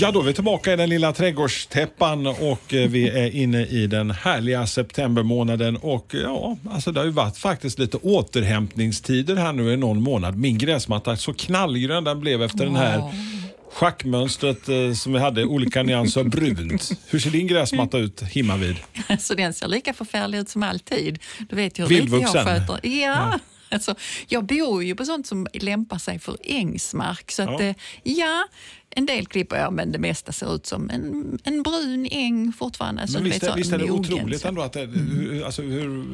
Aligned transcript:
Ja, 0.00 0.10
då 0.10 0.20
är 0.20 0.24
vi 0.24 0.34
tillbaka 0.34 0.72
i 0.72 0.76
den 0.76 0.88
lilla 0.88 1.12
trädgårdstäppan 1.12 2.26
och 2.26 2.74
eh, 2.74 2.88
vi 2.88 3.08
är 3.08 3.34
inne 3.36 3.66
i 3.66 3.86
den 3.86 4.10
härliga 4.10 4.66
septembermånaden 4.66 5.76
och 5.76 6.14
ja, 6.22 6.56
alltså 6.70 6.92
det 6.92 7.00
har 7.00 7.04
ju 7.04 7.10
varit 7.12 7.36
faktiskt 7.38 7.78
lite 7.78 7.96
återhämtningstider 7.96 9.36
här 9.36 9.52
nu 9.52 9.72
i 9.72 9.76
någon 9.76 10.02
månad. 10.02 10.36
Min 10.38 10.58
gräsmatta 10.58 11.16
så 11.16 11.32
knallgrön 11.34 12.04
den 12.04 12.20
blev 12.20 12.42
efter 12.42 12.64
den 12.64 12.76
här 12.76 13.02
schackmönstret 13.72 14.68
eh, 14.68 14.92
som 14.92 15.12
vi 15.12 15.18
hade, 15.18 15.44
olika 15.44 15.82
nyanser 15.82 16.24
brunt. 16.24 16.90
Hur 17.06 17.18
ser 17.18 17.30
din 17.30 17.46
gräsmatta 17.46 17.98
ut 17.98 18.22
himmavid? 18.22 18.76
Så 19.18 19.34
den 19.34 19.52
ser 19.54 19.68
lika 19.68 19.94
förfärlig 19.94 20.38
ut 20.38 20.48
som 20.48 20.62
alltid. 20.62 21.18
Du 21.48 21.56
vet 21.56 21.78
ju 21.78 21.82
hur 21.82 21.88
lite 21.88 22.00
jag 22.02 22.10
Vildvuxen? 22.10 22.44
sköter. 22.44 22.88
Ja. 22.88 23.38
Alltså, 23.70 23.94
jag 24.28 24.44
bor 24.44 24.84
ju 24.84 24.94
på 24.94 25.04
sånt 25.04 25.26
som 25.26 25.46
lämpar 25.52 25.98
sig 25.98 26.18
för 26.18 26.36
ängsmark. 26.44 27.30
Så 27.30 27.42
att, 27.42 27.48
Ja. 27.60 27.66
eh, 27.66 27.74
ja, 28.02 28.44
en 28.98 29.06
del 29.06 29.26
klipper 29.26 29.56
jag 29.56 29.72
men 29.72 29.92
det 29.92 29.98
mesta 29.98 30.32
ser 30.32 30.54
ut 30.54 30.66
som 30.66 30.90
en, 30.90 31.38
en 31.44 31.62
brun 31.62 32.08
äng 32.10 32.52
fortfarande. 32.52 33.02
Alltså, 33.02 33.18
Men 33.18 33.24
visst, 33.24 33.42
vet, 33.42 33.50
så 33.50 33.56
visst 33.56 33.72
är 33.72 33.78
det 33.78 33.86
mogen, 33.86 34.00
otroligt 34.14 34.40
så. 34.40 34.48
ändå 34.48 34.62
att 34.62 34.72
det, 34.72 34.86
hur, 34.86 35.44
alltså 35.44 35.62
hur, 35.62 36.04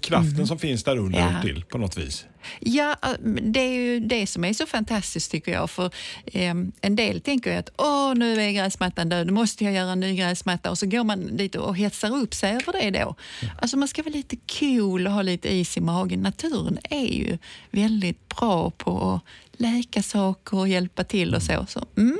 kraften 0.00 0.46
som 0.46 0.58
finns 0.58 0.84
där 0.84 0.96
under 0.96 1.18
Ja. 1.18 1.42
till 1.42 1.64
på 1.64 1.78
något 1.78 1.96
vis. 1.98 2.24
Ja, 2.60 2.96
det 3.42 3.60
är 3.60 3.72
ju 3.74 4.00
det 4.00 4.26
som 4.26 4.44
är 4.44 4.52
så 4.52 4.66
fantastiskt 4.66 5.30
tycker 5.30 5.52
jag. 5.52 5.70
För 5.70 5.90
eh, 6.24 6.54
En 6.80 6.96
del 6.96 7.20
tänker 7.20 7.58
att 7.58 7.68
Åh, 7.78 8.14
nu 8.14 8.40
är 8.42 8.50
gräsmattan 8.52 9.08
död, 9.08 9.26
nu 9.26 9.32
måste 9.32 9.64
jag 9.64 9.72
göra 9.74 9.92
en 9.92 10.00
ny 10.00 10.16
gräsmatta. 10.16 10.70
Och 10.70 10.78
så 10.78 10.86
går 10.86 11.04
man 11.04 11.36
dit 11.36 11.54
och 11.54 11.76
hetsar 11.76 12.16
upp 12.16 12.34
sig 12.34 12.50
över 12.50 12.72
det 12.92 12.98
då. 13.00 13.14
Alltså 13.58 13.76
man 13.76 13.88
ska 13.88 14.02
vara 14.02 14.14
lite 14.14 14.36
cool 14.58 15.06
och 15.06 15.12
ha 15.12 15.22
lite 15.22 15.54
is 15.54 15.76
i 15.76 15.80
magen. 15.80 16.22
Naturen 16.22 16.78
är 16.90 17.06
ju 17.06 17.38
väldigt 17.70 18.28
bra 18.28 18.70
på 18.70 19.20
att 19.51 19.51
läka 19.52 20.02
saker 20.02 20.58
och 20.58 20.68
hjälpa 20.68 21.04
till 21.04 21.34
och 21.34 21.42
så. 21.42 21.66
så 21.68 21.84
mm. 21.96 22.18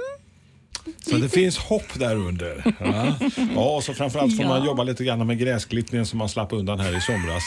Så 1.11 1.17
det 1.17 1.29
finns 1.29 1.59
hopp 1.59 1.99
där 1.99 2.17
under. 2.17 2.75
Ja, 2.81 3.15
ja 3.55 3.77
och 3.77 3.85
så 3.85 3.95
framförallt 3.95 4.37
får 4.37 4.45
man 4.45 4.65
jobba 4.65 4.83
lite 4.83 5.05
grann 5.05 5.27
med 5.27 5.39
gräsklippningen 5.39 6.07
som 6.07 6.19
man 6.19 6.29
slapp 6.29 6.53
undan 6.53 6.81
här 6.81 6.97
i 6.97 7.01
somras. 7.01 7.43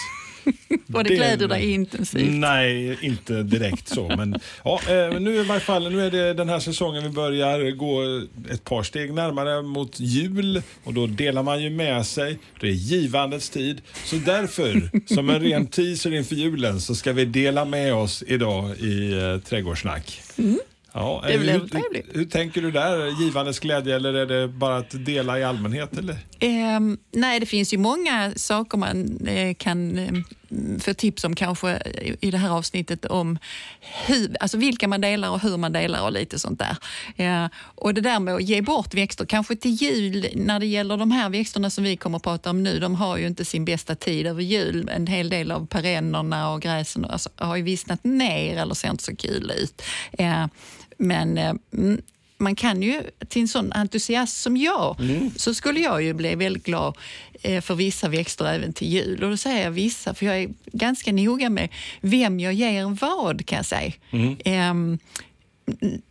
Och 0.94 1.04
det 1.04 1.16
gläder 1.16 1.48
dig 1.48 1.72
intensivt. 1.72 2.32
Nej, 2.32 2.98
inte 3.02 3.44
direkt 3.44 3.88
så. 3.88 4.08
Men 4.08 4.36
ja, 4.64 4.80
eh, 4.90 5.20
nu, 5.20 5.36
i 5.36 5.44
varje 5.44 5.62
fall, 5.62 5.92
nu 5.92 6.06
är 6.06 6.12
det 6.12 6.34
den 6.34 6.50
här 6.50 6.60
säsongen 6.60 7.04
vi 7.04 7.10
börjar 7.10 7.72
gå 7.72 8.02
ett 8.54 8.64
par 8.64 8.84
steg 8.84 9.14
närmare 9.14 9.62
mot 9.62 10.00
jul 10.00 10.62
och 10.84 10.94
då 10.94 11.08
delar 11.08 11.44
man 11.44 11.64
ju 11.64 11.70
med 11.70 12.06
sig. 12.06 12.40
Det 12.60 12.68
är 12.68 12.72
givandets 12.72 13.50
tid. 13.50 13.82
Så 14.06 14.16
därför, 14.16 14.90
som 15.14 15.30
en 15.30 15.40
ren 15.42 15.68
teaser 15.68 16.14
inför 16.14 16.36
julen, 16.36 16.82
så 16.82 16.96
ska 16.96 17.14
vi 17.14 17.26
dela 17.26 17.66
med 17.66 17.94
oss 17.94 18.24
idag 18.28 18.78
i 18.78 19.14
eh, 19.14 19.38
Trädgårdssnack. 19.38 20.22
Ja, 20.98 21.24
Det 21.28 21.34
eh, 21.34 21.40
blir 21.40 21.52
hur, 21.52 21.68
trevligt. 21.68 22.06
hur 22.14 22.26
tänker 22.26 22.62
du 22.62 22.72
där? 22.72 23.22
Givandets 23.22 23.60
glädje 23.60 23.96
eller 23.96 24.14
är 24.14 24.26
det 24.26 24.48
bara 24.48 24.78
att 24.78 25.06
dela 25.06 25.40
i 25.40 25.44
allmänhet? 25.44 25.98
Eller? 25.98 26.18
Ehm, 26.40 26.98
nej, 27.12 27.40
det 27.40 27.46
finns 27.46 27.74
ju 27.74 27.78
många 27.78 28.32
saker 28.36 28.78
man 28.78 29.28
eh, 29.28 29.54
kan 29.56 29.98
eh, 29.98 30.14
få 30.80 30.94
tips 30.94 31.24
om 31.24 31.36
kanske 31.36 31.82
i- 32.22 32.32
det 32.32 32.38
här 32.38 32.50
avsnittet 32.50 33.06
om 33.06 33.38
hur, 34.06 34.36
alltså 34.40 34.58
vilka 34.58 34.88
man 34.88 35.02
delar 35.02 35.30
och 35.30 35.40
hur 35.42 35.58
man 35.58 35.72
delar 35.74 36.04
och 36.04 36.12
lite 36.12 36.40
sånt 36.40 36.60
där. 36.60 36.78
Eh, 37.26 37.50
och 37.76 37.94
det 37.94 38.02
där 38.02 38.20
med 38.20 38.36
att 38.36 38.44
ge 38.44 38.62
bort 38.62 38.94
växter, 38.94 39.26
kanske 39.26 39.56
till 39.56 39.72
jul 39.72 40.28
när 40.36 40.60
det 40.60 40.66
gäller 40.66 40.98
de 40.98 41.12
här 41.12 41.30
växterna 41.30 41.70
som 41.70 41.84
vi 41.84 41.98
kommer 41.98 42.18
att 42.18 42.24
prata 42.24 42.50
om 42.50 42.64
nu, 42.64 42.80
de 42.80 42.96
har 42.96 43.18
ju 43.18 43.28
inte 43.28 43.46
sin 43.46 43.66
bästa 43.66 43.96
tid 43.96 44.28
över 44.28 44.42
jul. 44.42 44.90
En 44.90 45.08
hel 45.08 45.30
del 45.30 45.52
av 45.52 45.68
perennerna 45.68 46.52
och 46.54 46.62
gräsen 46.62 47.06
alltså, 47.06 47.30
har 47.36 47.56
ju 47.56 47.64
vissnat 47.64 48.04
ner 48.04 48.58
eller 48.58 48.74
ser 48.74 48.90
inte 48.90 49.04
så 49.04 49.16
kul 49.16 49.52
ut. 49.58 49.82
Eh, 50.18 50.46
men 50.98 51.38
eh, 51.38 51.54
mm, 51.74 52.02
man 52.38 52.56
kan 52.56 52.82
ju, 52.82 53.04
till 53.28 53.42
en 53.42 53.48
sån 53.48 53.74
entusiast 53.74 54.42
som 54.42 54.58
jag, 54.58 54.96
så 55.36 55.54
skulle 55.54 55.80
jag 55.80 56.04
ju 56.04 56.14
bli 56.14 56.36
väldigt 56.36 56.64
glad 56.66 56.98
eh, 57.42 57.62
för 57.62 57.76
vissa 57.76 58.08
växter 58.10 58.46
även 58.46 58.74
till 58.74 58.88
jul. 58.88 59.24
Och 59.24 59.30
då 59.30 59.38
säger 59.38 59.64
jag 59.64 59.72
vissa, 59.72 60.14
för 60.14 60.26
jag 60.26 60.38
är 60.38 60.50
ganska 60.66 61.12
noga 61.12 61.50
med 61.50 61.70
vem 62.02 62.40
jag 62.40 62.54
ger 62.54 62.86
vad, 63.02 63.46
kan 63.46 63.56
jag 63.56 63.66
säga. 63.66 63.94
Ehm, 64.46 65.00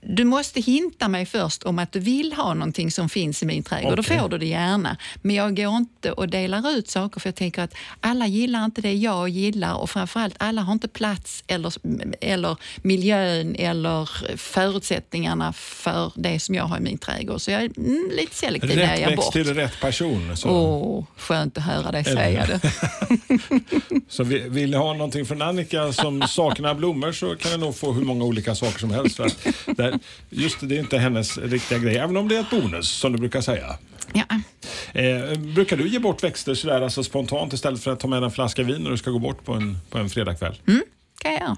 du 0.01 0.25
måste 0.25 0.61
hinta 0.61 1.09
mig 1.09 1.27
först 1.27 1.63
om 1.63 1.79
att 1.79 1.93
du 1.93 1.99
vill 1.99 2.33
ha 2.33 2.55
någonting 2.55 2.91
som 2.91 3.09
finns 3.09 3.43
i 3.43 3.47
min 3.47 3.63
trädgård. 3.63 3.99
Okej. 3.99 4.17
Då 4.17 4.23
får 4.23 4.29
du 4.29 4.39
det 4.39 4.47
gärna. 4.47 4.97
Men 5.23 5.35
jag 5.37 5.57
går 5.57 5.77
inte 5.77 6.13
och 6.13 6.29
delar 6.29 6.71
ut 6.71 6.91
saker 6.91 7.21
för 7.21 7.29
jag 7.29 7.35
tänker 7.35 7.63
att 7.63 7.75
alla 8.01 8.27
gillar 8.27 8.65
inte 8.65 8.81
det 8.81 8.93
jag 8.93 9.29
gillar 9.29 9.75
och 9.75 9.91
framförallt 9.91 10.35
alla 10.39 10.63
har 10.63 10.73
inte 10.73 10.89
plats 10.89 11.45
eller, 11.47 11.73
eller 12.21 12.57
miljön 12.83 13.55
eller 13.59 14.37
förutsättningarna 14.37 15.53
för 15.53 16.13
det 16.15 16.41
som 16.41 16.55
jag 16.55 16.65
har 16.65 16.77
i 16.77 16.81
min 16.81 16.99
trädgård. 16.99 17.41
Så 17.41 17.51
jag 17.51 17.63
är 17.63 17.71
mm, 17.79 18.11
lite 18.17 18.35
selektiv 18.35 18.77
när 18.77 18.83
jag 18.83 18.93
Rätt 18.93 18.99
ger 19.01 19.07
växt 19.07 19.25
bort. 19.25 19.33
till 19.33 19.55
rätt 19.55 19.81
person. 19.81 20.35
Åh, 20.45 21.05
skönt 21.17 21.59
att 21.59 21.65
höra 21.65 21.93
dig 21.93 22.05
säga 22.05 22.47
det. 22.47 22.61
Så 24.09 24.25
vi- 24.25 24.49
vill 24.49 24.71
ni 24.71 24.77
ha 24.77 24.93
någonting 24.93 25.27
från 25.27 25.43
Annika 25.43 25.93
som 25.93 26.23
saknar 26.29 26.75
blommor 26.75 27.13
så 27.13 27.37
kan 27.37 27.51
ni 27.53 27.59
nog 27.59 27.77
få 27.77 27.93
hur 27.93 28.05
många 28.05 28.25
olika 28.25 28.55
saker 28.55 28.79
som 28.79 28.91
helst. 28.91 29.21
Där, 29.67 29.99
just 30.31 30.61
det, 30.61 30.67
det 30.67 30.77
är 30.77 30.81
inte 30.81 30.99
hennes 30.99 31.39
riktiga 31.39 31.79
grej, 31.79 31.97
även 31.97 32.17
om 32.17 32.29
det 32.29 32.37
är 32.37 32.41
ett 32.41 32.51
bonus 32.51 32.89
som 32.89 33.13
du 33.13 33.19
brukar 33.19 33.41
säga. 33.41 33.79
Ja. 34.13 34.41
Eh, 35.01 35.39
brukar 35.39 35.77
du 35.77 35.89
ge 35.89 35.99
bort 35.99 36.25
växter 36.25 36.55
sådär 36.55 36.81
alltså 36.81 37.05
spontant 37.05 37.53
istället 37.53 37.83
för 37.83 37.93
att 37.93 38.01
ta 38.01 38.09
med 38.09 38.23
en 38.23 38.31
flaska 38.31 38.63
vin 38.63 38.83
när 38.83 38.91
du 38.91 38.97
ska 38.97 39.11
gå 39.11 39.19
bort 39.19 39.45
på 39.45 39.53
en, 39.53 39.79
på 39.91 39.99
en 39.99 40.11
fredagkväll? 40.11 40.55
kan 41.19 41.33
jag 41.33 41.41
göra. 41.41 41.57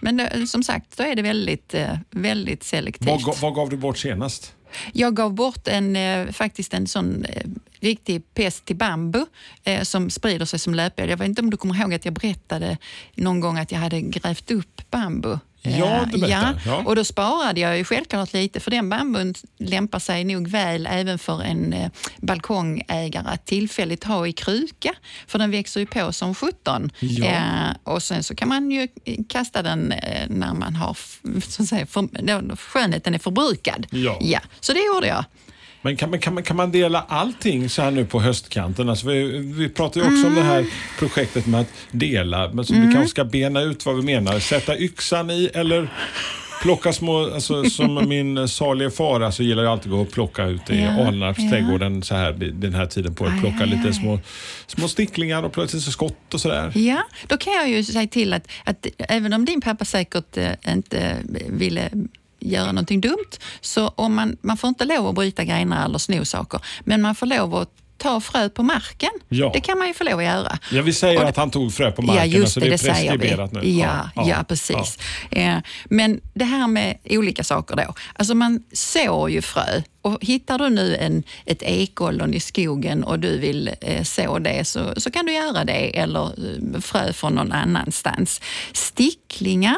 Men 0.00 0.20
eh, 0.20 0.44
som 0.44 0.62
sagt, 0.62 0.96
då 0.96 1.04
är 1.04 1.16
det 1.16 1.22
väldigt, 1.22 1.74
eh, 1.74 1.98
väldigt 2.10 2.62
selektivt. 2.62 3.26
Vad, 3.26 3.38
vad 3.40 3.54
gav 3.54 3.70
du 3.70 3.76
bort 3.76 3.98
senast? 3.98 4.54
Jag 4.92 5.16
gav 5.16 5.34
bort 5.34 5.68
en, 5.68 5.96
eh, 5.96 6.32
faktiskt 6.32 6.74
en 6.74 6.86
sån 6.86 7.26
riktig 7.80 8.34
pest 8.34 8.64
till 8.64 8.76
bambu 8.76 9.26
eh, 9.64 9.82
som 9.82 10.10
sprider 10.10 10.44
sig 10.44 10.58
som 10.58 10.74
löpeld. 10.74 11.10
Jag 11.10 11.16
vet 11.16 11.28
inte 11.28 11.42
om 11.42 11.50
du 11.50 11.56
kommer 11.56 11.80
ihåg 11.80 11.94
att 11.94 12.04
jag 12.04 12.14
berättade 12.14 12.78
någon 13.14 13.40
gång 13.40 13.58
att 13.58 13.72
jag 13.72 13.78
hade 13.78 14.00
grävt 14.00 14.50
upp 14.50 14.90
bambu. 14.90 15.38
Eh, 15.62 15.78
Ja, 15.78 16.06
du. 16.12 16.26
Ja. 16.26 16.54
Och 16.84 16.96
då 16.96 17.04
sparade 17.04 17.60
jag 17.60 17.78
ju 17.78 17.84
självklart 17.84 18.32
lite, 18.32 18.60
för 18.60 18.70
den 18.70 18.88
bambun 18.88 19.34
lämpar 19.58 19.98
sig 19.98 20.24
nog 20.24 20.48
väl 20.48 20.88
även 20.90 21.18
för 21.18 21.42
en 21.42 21.72
eh, 21.72 21.90
balkongägare 22.16 23.28
att 23.28 23.46
tillfälligt 23.46 24.04
ha 24.04 24.26
i 24.26 24.32
kruka, 24.32 24.94
för 25.26 25.38
den 25.38 25.50
växer 25.50 25.80
ju 25.80 25.86
på 25.86 26.12
som 26.12 26.34
17. 26.34 26.90
Ja. 27.00 27.26
Eh, 27.26 27.76
och 27.84 28.02
sen 28.02 28.22
så 28.22 28.34
kan 28.34 28.48
man 28.48 28.70
ju 28.70 28.88
kasta 29.28 29.62
den 29.62 29.92
eh, 29.92 30.28
när 30.28 30.54
man 30.54 30.76
har, 30.76 30.96
så 31.48 31.62
att 31.62 31.68
säga, 31.68 31.86
för, 31.86 32.56
skönheten 32.56 33.14
är 33.14 33.18
förbrukad. 33.18 33.86
Ja. 33.90 34.18
Ja, 34.20 34.40
så 34.60 34.72
det 34.72 34.84
gjorde 34.86 35.06
jag. 35.06 35.24
Men 35.82 35.96
kan, 35.96 36.10
man- 36.10 36.18
kan, 36.20 36.34
man, 36.34 36.42
kan 36.42 36.56
man 36.56 36.72
dela 36.72 37.04
allting 37.08 37.68
så 37.68 37.82
här 37.82 37.90
nu 37.90 38.04
på 38.04 38.20
höstkanten? 38.20 38.88
Alltså 38.88 39.06
vi, 39.08 39.38
vi 39.38 39.68
pratar 39.68 40.00
ju 40.00 40.06
också 40.06 40.26
om 40.26 40.34
det 40.34 40.42
här 40.42 40.66
projektet 40.98 41.46
med 41.46 41.60
att 41.60 41.68
dela, 41.90 42.50
men 42.52 42.64
så 42.64 42.74
vi 42.74 42.80
kanske 42.92 43.08
ska 43.08 43.24
bena 43.24 43.60
ut 43.60 43.86
vad 43.86 43.96
vi 43.96 44.02
menar. 44.02 44.38
Sätta 44.38 44.78
yxan 44.78 45.30
i 45.30 45.50
eller 45.54 45.88
plocka 46.62 46.92
små, 46.92 47.34
alltså, 47.34 47.64
som 47.64 47.94
min 48.08 48.48
salige 48.48 48.90
far 48.90 49.20
alltså, 49.20 49.42
gillar 49.42 49.62
ju 49.62 49.68
alltid 49.68 49.92
att 49.92 49.98
gå 49.98 50.02
och 50.02 50.10
plocka 50.12 50.44
ut 50.46 50.70
i 50.70 50.80
Ja, 50.80 51.06
Alnarps 51.06 51.38
ja. 51.40 51.50
trädgården 51.50 52.02
så 52.02 52.14
här, 52.14 52.32
den 52.32 52.74
här 52.74 52.86
tiden 52.86 53.14
på 53.14 53.24
året. 53.24 53.40
Plocka 53.40 53.58
aj, 53.60 53.66
lite 53.66 53.88
aj. 53.88 53.94
små, 53.94 54.18
små 54.66 54.88
sticklingar 54.88 55.42
och 55.42 55.52
plötsligt 55.52 55.82
så 55.82 55.90
skott 55.90 56.34
och 56.34 56.40
sådär. 56.40 56.72
Ja, 56.74 57.02
då 57.26 57.36
kan 57.36 57.52
jag 57.52 57.68
ju 57.70 57.84
säga 57.84 58.06
till 58.06 58.32
att, 58.32 58.48
att 58.64 58.86
även 58.98 59.32
om 59.32 59.44
din 59.44 59.60
pappa 59.60 59.84
säkert 59.84 60.36
eh, 60.36 60.50
inte 60.72 61.16
ville 61.48 61.90
göra 62.50 62.66
någonting 62.72 63.00
dumt, 63.00 63.30
så 63.60 63.88
om 63.88 64.14
man, 64.14 64.36
man 64.42 64.56
får 64.56 64.68
inte 64.68 64.84
lov 64.84 65.06
att 65.08 65.14
bryta 65.14 65.44
grenar 65.44 65.84
eller 65.84 65.98
sno 65.98 66.24
saker, 66.24 66.60
men 66.84 67.02
man 67.02 67.14
får 67.14 67.26
lov 67.26 67.54
att 67.54 67.68
ta 67.98 68.20
frö 68.20 68.48
på 68.48 68.62
marken. 68.62 69.10
Ja. 69.28 69.50
Det 69.54 69.60
kan 69.60 69.78
man 69.78 69.88
ju 69.88 69.94
få 69.94 70.04
lov 70.04 70.18
att 70.18 70.24
göra. 70.24 70.58
Ja, 70.72 70.82
vi 70.82 70.92
säger 70.92 71.20
det- 71.20 71.28
att 71.28 71.36
han 71.36 71.50
tog 71.50 71.74
frö 71.74 71.92
på 71.92 72.02
marken, 72.02 72.30
Ja, 72.30 72.38
just 72.38 72.42
alltså 72.44 72.60
det, 72.60 72.66
det 72.66 72.68
är 72.68 72.72
det 72.72 72.78
säger 72.94 73.12
vi. 73.12 73.18
preskriberat 73.18 73.52
nu. 73.52 73.60
Ja, 73.70 74.10
ja, 74.14 74.44
precis. 74.48 74.98
Eh, 75.30 75.58
Men 75.84 76.20
det 76.34 76.44
här 76.44 76.66
med 76.66 76.98
olika 77.10 77.44
saker 77.44 77.76
då. 77.76 77.94
Alltså 78.14 78.34
man 78.34 78.62
sår 78.72 79.30
ju 79.30 79.42
frö. 79.42 79.82
Och 80.02 80.18
hittar 80.20 80.58
du 80.58 80.70
nu 80.70 80.96
en, 80.96 81.22
ett 81.46 81.62
ekollon 81.62 82.34
i 82.34 82.40
skogen 82.40 83.04
och 83.04 83.18
du 83.18 83.38
vill 83.38 83.70
eh, 83.80 84.02
så 84.02 84.38
det 84.38 84.64
så, 84.64 84.92
så 84.96 85.10
kan 85.10 85.26
du 85.26 85.32
göra 85.34 85.64
det, 85.64 85.98
eller 85.98 86.24
eh, 86.74 86.80
frö 86.80 87.12
från 87.12 87.32
någon 87.34 87.52
annanstans. 87.52 88.40
Sticklingar 88.72 89.76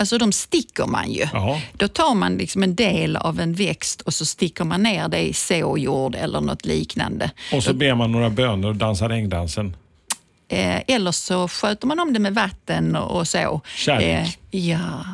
alltså 0.00 0.18
de 0.18 0.32
sticker 0.32 0.86
man 0.86 1.12
ju. 1.12 1.26
Ja. 1.32 1.60
Då 1.72 1.88
tar 1.88 2.14
man 2.14 2.36
liksom 2.36 2.62
en 2.62 2.74
del 2.74 3.16
av 3.16 3.40
en 3.40 3.54
växt 3.54 4.00
och 4.00 4.14
så 4.14 4.26
sticker 4.26 4.64
man 4.64 4.82
ner 4.82 5.08
det 5.08 5.18
i 5.28 5.32
såjord 5.32 6.14
eller 6.14 6.40
något 6.40 6.64
liknande. 6.64 7.30
Och 7.52 7.62
så 7.62 7.74
ber 7.74 7.94
man 7.94 8.12
några 8.12 8.30
böner 8.30 8.68
och 8.68 8.76
dansar 8.76 9.10
ängdansen. 9.10 9.76
Eh, 10.48 10.80
eller 10.86 11.12
så 11.12 11.48
sköter 11.48 11.86
man 11.86 12.00
om 12.00 12.12
det 12.12 12.18
med 12.18 12.34
vatten 12.34 12.96
och, 12.96 13.28
så. 13.28 13.60
Kärlek. 13.76 14.38
Eh, 14.50 14.66
ja. 14.66 15.04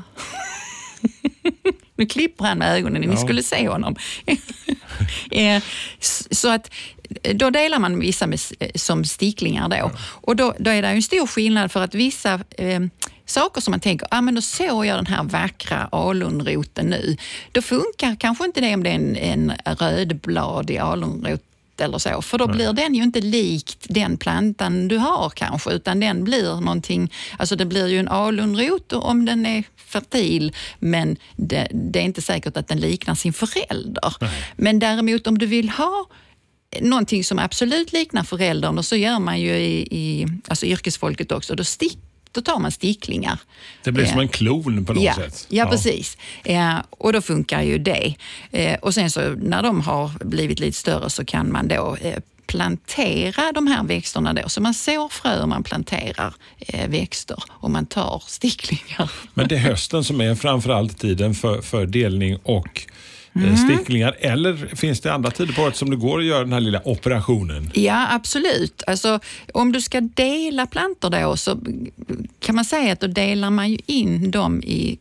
nu 1.97 2.07
klipper 2.07 2.45
han 2.45 2.59
med 2.59 2.77
ögonen, 2.77 3.01
ni 3.03 3.07
Ja. 3.07 3.17
skulle 3.17 3.43
se 3.43 3.69
honom. 3.69 3.97
eh, 5.31 5.63
så 6.31 6.49
att 6.49 6.71
eh, 7.23 7.37
då 7.37 7.51
delar 7.51 7.79
man 7.79 8.01
vissa 8.01 8.27
med, 8.27 8.41
som 8.75 9.05
sticklingar 9.05 9.69
då. 9.69 9.91
Och 9.99 10.37
då, 10.37 10.55
då 10.59 10.71
är 10.71 10.83
det 10.83 10.89
en 10.89 11.03
stor 11.03 11.27
skillnad 11.27 11.73
för 11.73 11.85
att 11.85 11.95
vissa 11.95 12.41
eh, 12.59 12.81
saker 13.27 13.61
som 13.61 13.71
man 13.71 13.81
tänker, 13.81 14.09
ah, 14.11 14.21
men 14.21 14.35
då 14.35 14.41
sår 14.41 14.87
jag 14.87 14.99
den 14.99 15.07
här 15.07 15.23
vackra 15.23 15.89
alunroten 15.93 16.87
nu. 16.87 17.17
Då 17.53 17.63
funkar 17.63 18.17
kanske 18.21 18.45
inte 18.45 18.61
det 18.61 18.75
om 18.75 18.83
det 18.83 18.91
är 18.91 18.95
en, 18.95 19.17
en 19.17 19.53
rödbladig 19.65 20.77
alunrot 20.77 21.43
eller 21.81 21.99
så, 21.99 22.23
för 22.23 22.39
då 22.39 22.47
blir 22.47 22.73
den 22.73 22.95
ju 22.95 23.03
inte 23.03 23.21
likt 23.21 23.87
den 23.89 24.17
plantan 24.17 24.89
du 24.89 24.97
har 24.97 25.31
kanske, 25.31 25.73
utan 25.73 26.01
den 26.01 26.25
blir 26.25 26.61
någonting, 26.61 27.13
alltså 27.37 27.57
det 27.57 27.67
blir 27.67 27.87
ju 27.87 27.99
en 27.99 28.09
alunrot 28.09 28.93
om 28.93 29.25
den 29.25 29.47
är 29.47 29.65
fertil, 29.77 30.53
men 30.79 31.17
det, 31.37 31.69
det 31.73 31.99
är 31.99 32.05
inte 32.05 32.23
säkert 32.23 32.57
att 32.57 32.69
den 32.69 32.81
liknar 32.81 33.15
sin 33.15 33.33
förälder. 33.33 34.15
Men 34.57 34.79
däremot 34.79 35.27
om 35.27 35.39
du 35.39 35.47
vill 35.47 35.69
ha 35.69 36.07
någonting 36.81 37.25
som 37.25 37.39
absolut 37.39 37.93
liknar 37.93 38.23
föräldern, 38.23 38.79
och 38.79 38.85
så 38.85 38.97
gör 38.97 39.19
man 39.19 39.41
ju 39.41 39.57
i, 39.57 39.89
i 39.91 40.27
alltså 40.49 40.67
yrkesfolket 40.67 41.33
också, 41.33 41.55
då, 41.55 41.65
stick, 41.65 41.99
då 42.37 42.41
tar 42.41 42.59
man 42.59 42.73
sticklingar. 42.73 43.39
Det 43.85 43.93
blir 43.93 44.05
Eh, 44.05 44.11
som 44.11 44.21
en 44.21 44.29
klon 44.29 44.85
på 44.85 44.93
något 44.93 45.03
ja, 45.03 45.15
sätt. 45.15 45.47
Ja, 45.49 45.67
precis. 45.67 46.19
Eh, 46.45 46.77
och 46.91 47.13
då 47.13 47.21
funkar 47.21 47.63
ju 47.63 47.79
det. 47.79 48.15
Eh, 48.51 48.79
och 48.79 48.95
sen 48.95 49.11
så 49.11 49.21
när 49.31 49.63
de 49.63 49.81
har 49.81 50.11
blivit 50.25 50.59
lite 50.61 50.79
större 50.79 51.11
så 51.11 51.25
kan 51.25 51.53
man 51.53 51.69
då 51.69 51.97
eh, 52.01 52.19
plantera 52.47 53.53
de 53.53 53.67
här 53.67 53.85
växterna 53.85 54.33
då. 54.33 54.49
Så 54.49 54.61
man 54.61 54.75
sår 54.75 55.09
frö 55.09 55.43
och 55.43 55.49
man 55.49 55.63
planterar 55.63 56.35
eh, 56.59 56.89
växter 56.89 57.43
och 57.49 57.71
man 57.71 57.87
tar 57.87 58.23
sticklingar. 58.27 59.11
Men 59.35 59.49
det 59.49 59.55
är 59.55 59.59
hösten 59.71 60.05
som 60.05 60.21
är 60.21 60.35
framförallt 60.35 60.99
tiden 60.99 61.35
för, 61.35 61.63
för 61.63 61.87
delning 61.87 62.39
och 62.43 62.87
Mm. 63.37 63.49
eh, 63.49 63.57
sticklingar. 63.57 64.17
Eller 64.19 64.77
finns 64.77 65.01
det 65.01 65.13
andra 65.15 65.31
tider 65.31 65.55
på 65.55 65.63
året 65.63 65.77
som 65.77 65.91
det 65.91 65.97
går 65.97 66.19
att 66.19 66.25
göra 66.25 66.41
den 66.41 66.53
här 66.53 66.61
lilla 66.61 66.81
operationen? 66.85 67.71
Ja, 67.75 68.07
absolut. 68.11 68.83
Alltså, 68.87 69.21
om 69.53 69.73
du 69.73 69.81
ska 69.81 70.01
dela 70.01 70.67
plantor 70.67 71.11
då 71.11 71.37
så 71.37 71.59
kan 72.41 72.55
man 72.55 72.65
säga 72.65 72.93
att 72.93 73.01
då 73.01 73.07
delar 73.07 73.51
man 73.51 73.71
ju 73.71 73.79
in 73.87 74.31
dem 74.31 74.63
i 74.63 74.99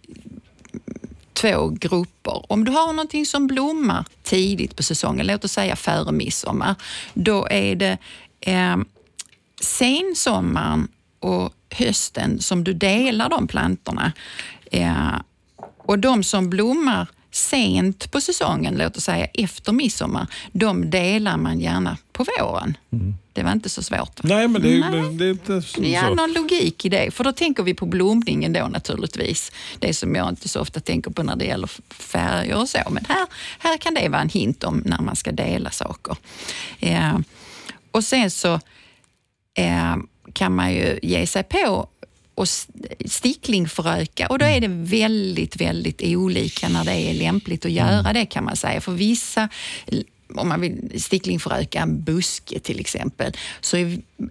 två 1.34 1.70
grupper. 1.70 2.52
Om 2.52 2.66
du 2.66 2.72
har 2.72 2.88
någonting 2.88 3.26
som 3.26 3.48
blommar 3.48 4.06
tidigt 4.24 4.76
på 4.76 4.84
säsongen, 4.84 5.28
låt 5.28 5.46
oss 5.46 5.52
säga 5.52 5.76
före 5.76 6.12
midsommar, 6.12 6.76
då 7.14 7.48
är 7.52 7.76
det 7.76 7.98
eh, 8.42 8.78
sensommaren 9.62 10.88
och 11.20 11.54
hösten 11.70 12.40
som 12.42 12.64
du 12.64 12.74
delar 12.74 13.30
de 13.30 13.48
plantorna. 13.48 14.12
Eh, 14.72 15.16
och 15.78 16.00
de 16.00 16.24
som 16.24 16.50
blommar 16.50 17.08
sent 17.36 18.12
på 18.12 18.22
säsongen, 18.22 18.76
låt 18.78 18.98
oss 18.98 19.04
säga 19.04 19.26
efter 19.26 19.72
midsommar, 19.72 20.28
de 20.52 20.90
delar 20.90 21.38
man 21.38 21.60
gärna 21.60 21.98
på 22.12 22.26
våren. 22.40 22.78
Det 23.34 23.44
var 23.44 23.52
inte 23.52 23.70
så 23.70 23.84
svårt. 23.84 24.24
Nej, 24.24 24.48
men 24.48 24.62
det, 24.62 24.74
är- 24.74 24.92
Nej. 24.92 25.14
det 25.14 25.26
är 25.26 25.30
inte 25.32 25.62
så. 25.62 25.84
Ja, 25.84 26.10
någon 26.14 26.34
logik 26.34 26.86
i 26.86 26.90
det. 26.90 27.12
För 27.12 27.24
då 27.24 27.32
tänker 27.32 27.64
vi 27.64 27.74
på 27.74 27.86
blomningen 27.86 28.54
då 28.54 28.68
naturligtvis. 28.68 29.52
Det 29.80 29.94
som 29.94 30.16
jag 30.16 30.30
inte 30.30 30.50
så 30.50 30.62
ofta 30.62 30.80
tänker 30.80 31.12
på 31.12 31.24
när 31.24 31.36
det 31.36 31.46
gäller 31.46 31.70
färger 31.90 32.58
och 32.58 32.70
så. 32.70 32.78
Men 32.92 33.06
här, 33.10 33.26
här 33.60 33.78
kan 33.78 33.94
det 33.94 34.10
vara 34.10 34.22
en 34.22 34.30
hint 34.30 34.64
om 34.64 34.82
när 34.86 35.02
man 35.02 35.16
ska 35.16 35.32
dela 35.32 35.72
saker. 35.72 36.18
Eh, 36.80 37.18
och 37.92 38.04
sen 38.04 38.32
så 38.32 38.54
eh, 39.58 39.96
kan 40.34 40.56
man 40.56 40.74
ju 40.74 41.00
ge 41.04 41.28
sig 41.28 41.44
på 41.44 41.88
och 42.36 42.48
sticklingföröka 43.06 44.28
och 44.28 44.40
då 44.40 44.46
är 44.46 44.62
det 44.62 44.68
väldigt, 44.68 45.62
väldigt 45.62 46.02
olika 46.04 46.70
när 46.70 46.86
det 46.86 46.96
är 46.96 47.14
lämpligt 47.14 47.66
att 47.66 47.72
göra 47.72 48.14
det 48.14 48.26
kan 48.26 48.44
man 48.44 48.56
säga. 48.56 48.82
För 48.82 48.92
vissa 48.92 49.50
om 50.36 50.48
man 50.48 50.62
vill 50.62 51.02
sticklingföröka 51.02 51.80
en 51.80 52.04
buske 52.04 52.60
till 52.60 52.80
exempel, 52.80 53.34
så 53.62 53.78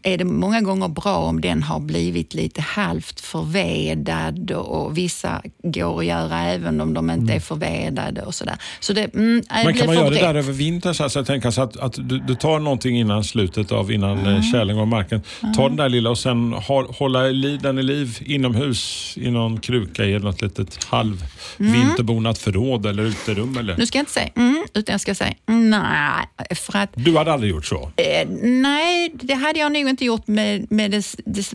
är- 0.02 0.18
det 0.18 0.24
många 0.24 0.60
gånger 0.60 0.88
bra 0.88 1.16
om 1.16 1.40
den 1.40 1.62
har 1.62 1.80
blivit 1.80 2.34
lite 2.34 2.60
halvt 2.60 3.20
förvedad 3.20 4.50
och, 4.50 4.98
vissa 4.98 5.42
går 5.62 5.98
att 6.00 6.06
göra 6.06 6.40
även 6.40 6.80
om 6.80 6.94
de 6.94 7.10
inte 7.10 7.32
är 7.32 7.40
förvedade 7.40 8.22
och 8.22 8.34
sådär. 8.34 8.56
Så 8.80 8.92
det, 8.92 9.14
mm, 9.14 9.40
det 9.48 9.64
Men 9.64 9.74
kan 9.74 9.86
man 9.86 9.94
göra 9.96 10.10
det 10.10 10.20
där 10.20 10.34
över 10.34 10.52
vintern? 10.52 10.94
Så 10.94 11.18
jag 11.18 11.26
tänker 11.26 11.50
så 11.50 11.62
att, 11.62 11.76
att 11.76 11.94
du, 12.08 12.18
du 12.18 12.34
tar 12.34 12.58
någonting 12.58 12.98
innan 12.98 13.24
slutet 13.24 13.72
av 13.72 13.92
innan 13.92 14.14
Mm. 14.18 14.26
mm. 14.26 14.42
kärling 14.42 14.78
av 14.78 14.86
marken. 14.88 15.22
Ta 15.56 15.68
den 15.68 15.76
där 15.76 15.88
lilla 15.88 16.10
och 16.10 16.18
sen 16.18 16.52
hålla 16.98 17.20
den 17.62 17.78
i 17.78 17.82
liv 17.82 18.18
inomhus 18.20 19.14
i 19.16 19.30
någon 19.30 19.60
kruka 19.60 20.04
i 20.04 20.18
något 20.18 20.42
litet 20.42 20.84
halvvinterbonat 20.84 22.38
förråd 22.38 22.86
eller 22.86 23.02
uterum. 23.02 23.56
Eller? 23.58 23.76
Nu 23.76 23.86
ska 23.86 23.98
jag 23.98 24.02
inte 24.02 24.12
säga 24.12 24.28
mm, 24.36 24.64
utan 24.74 24.92
jag 24.92 25.00
ska 25.00 25.14
säga 25.14 25.34
nej. 25.46 26.26
För 26.54 26.76
att 26.78 26.90
Du 26.94 27.16
hade 27.16 27.32
aldrig 27.32 27.50
gjort 27.52 27.66
så? 27.66 27.90
Eh, 27.96 28.28
nej, 28.42 29.12
det 29.14 29.34
hade 29.34 29.58
jag 29.58 29.72
nog 29.74 29.88
inte 29.88 30.04
gjort 30.04 30.26
med, 30.26 30.72
med 30.72 30.90
det, 30.90 31.16
det, 31.24 31.54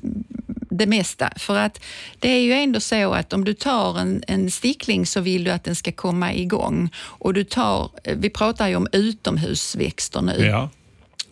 det 0.70 0.86
mesta. 0.86 1.30
För 1.36 1.58
att 1.58 1.82
det 2.20 2.30
är 2.30 2.40
ju 2.40 2.54
ändå 2.54 2.80
så 2.80 3.14
att 3.14 3.34
om 3.34 3.46
du 3.46 3.54
tar 3.54 4.00
en, 4.00 4.24
en 4.28 4.52
stickling 4.52 5.06
så 5.06 5.22
vill 5.22 5.44
du 5.44 5.52
att 5.52 5.64
den 5.64 5.76
ska 5.76 5.92
komma 5.92 6.34
igång. 6.34 6.90
Och 6.98 7.34
du 7.34 7.44
tar, 7.44 7.92
eh, 8.04 8.18
vi 8.18 8.30
pratar 8.30 8.68
ju 8.68 8.76
om 8.76 8.88
utomhusväxter 8.92 10.22
nu. 10.22 10.46
Ja. 10.46 10.70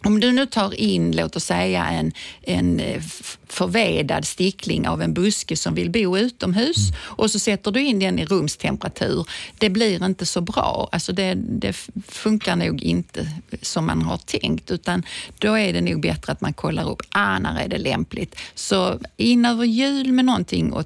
Om 0.08 0.20
du 0.20 0.32
nu 0.32 0.46
tar 0.46 0.80
in, 0.80 1.16
låt 1.16 1.36
oss 1.36 1.46
säga 1.46 1.86
en, 1.86 2.12
en 2.42 2.80
eh, 2.80 3.02
förvedad 3.48 4.26
stickling 4.26 4.88
av 4.88 5.02
en 5.02 5.14
buske 5.14 5.58
som 5.58 5.76
vill 5.76 5.90
bo 5.90 6.18
utomhus 6.18 6.78
och 7.00 7.32
så 7.32 7.40
sätter 7.40 7.72
du 7.72 7.82
in 7.82 8.00
den 8.00 8.20
i 8.20 8.26
rumstemperatur. 8.26 9.28
Det 9.58 9.70
blir 9.70 10.06
inte 10.06 10.26
så 10.26 10.42
bra. 10.42 10.90
Alltså 10.92 11.14
det, 11.14 11.34
det 11.36 11.74
funkar 12.08 12.56
nog 12.56 12.84
inte 12.84 13.32
som 13.62 13.86
man 13.86 14.02
har 14.02 14.18
tänkt 14.18 14.72
utan 14.72 15.04
då 15.38 15.58
är 15.58 15.74
det 15.74 15.82
nog 15.82 16.02
bättre 16.02 16.32
att 16.32 16.42
man 16.42 16.54
kollar 16.54 16.92
upp, 16.92 17.02
ah, 17.10 17.40
när 17.40 17.60
är 17.60 17.68
det 17.68 17.78
lämpligt? 17.78 18.36
Så 18.56 19.00
in 19.18 19.46
över 19.46 19.66
jul 19.66 20.12
med 20.12 20.26
någonting 20.26 20.74
och 20.74 20.86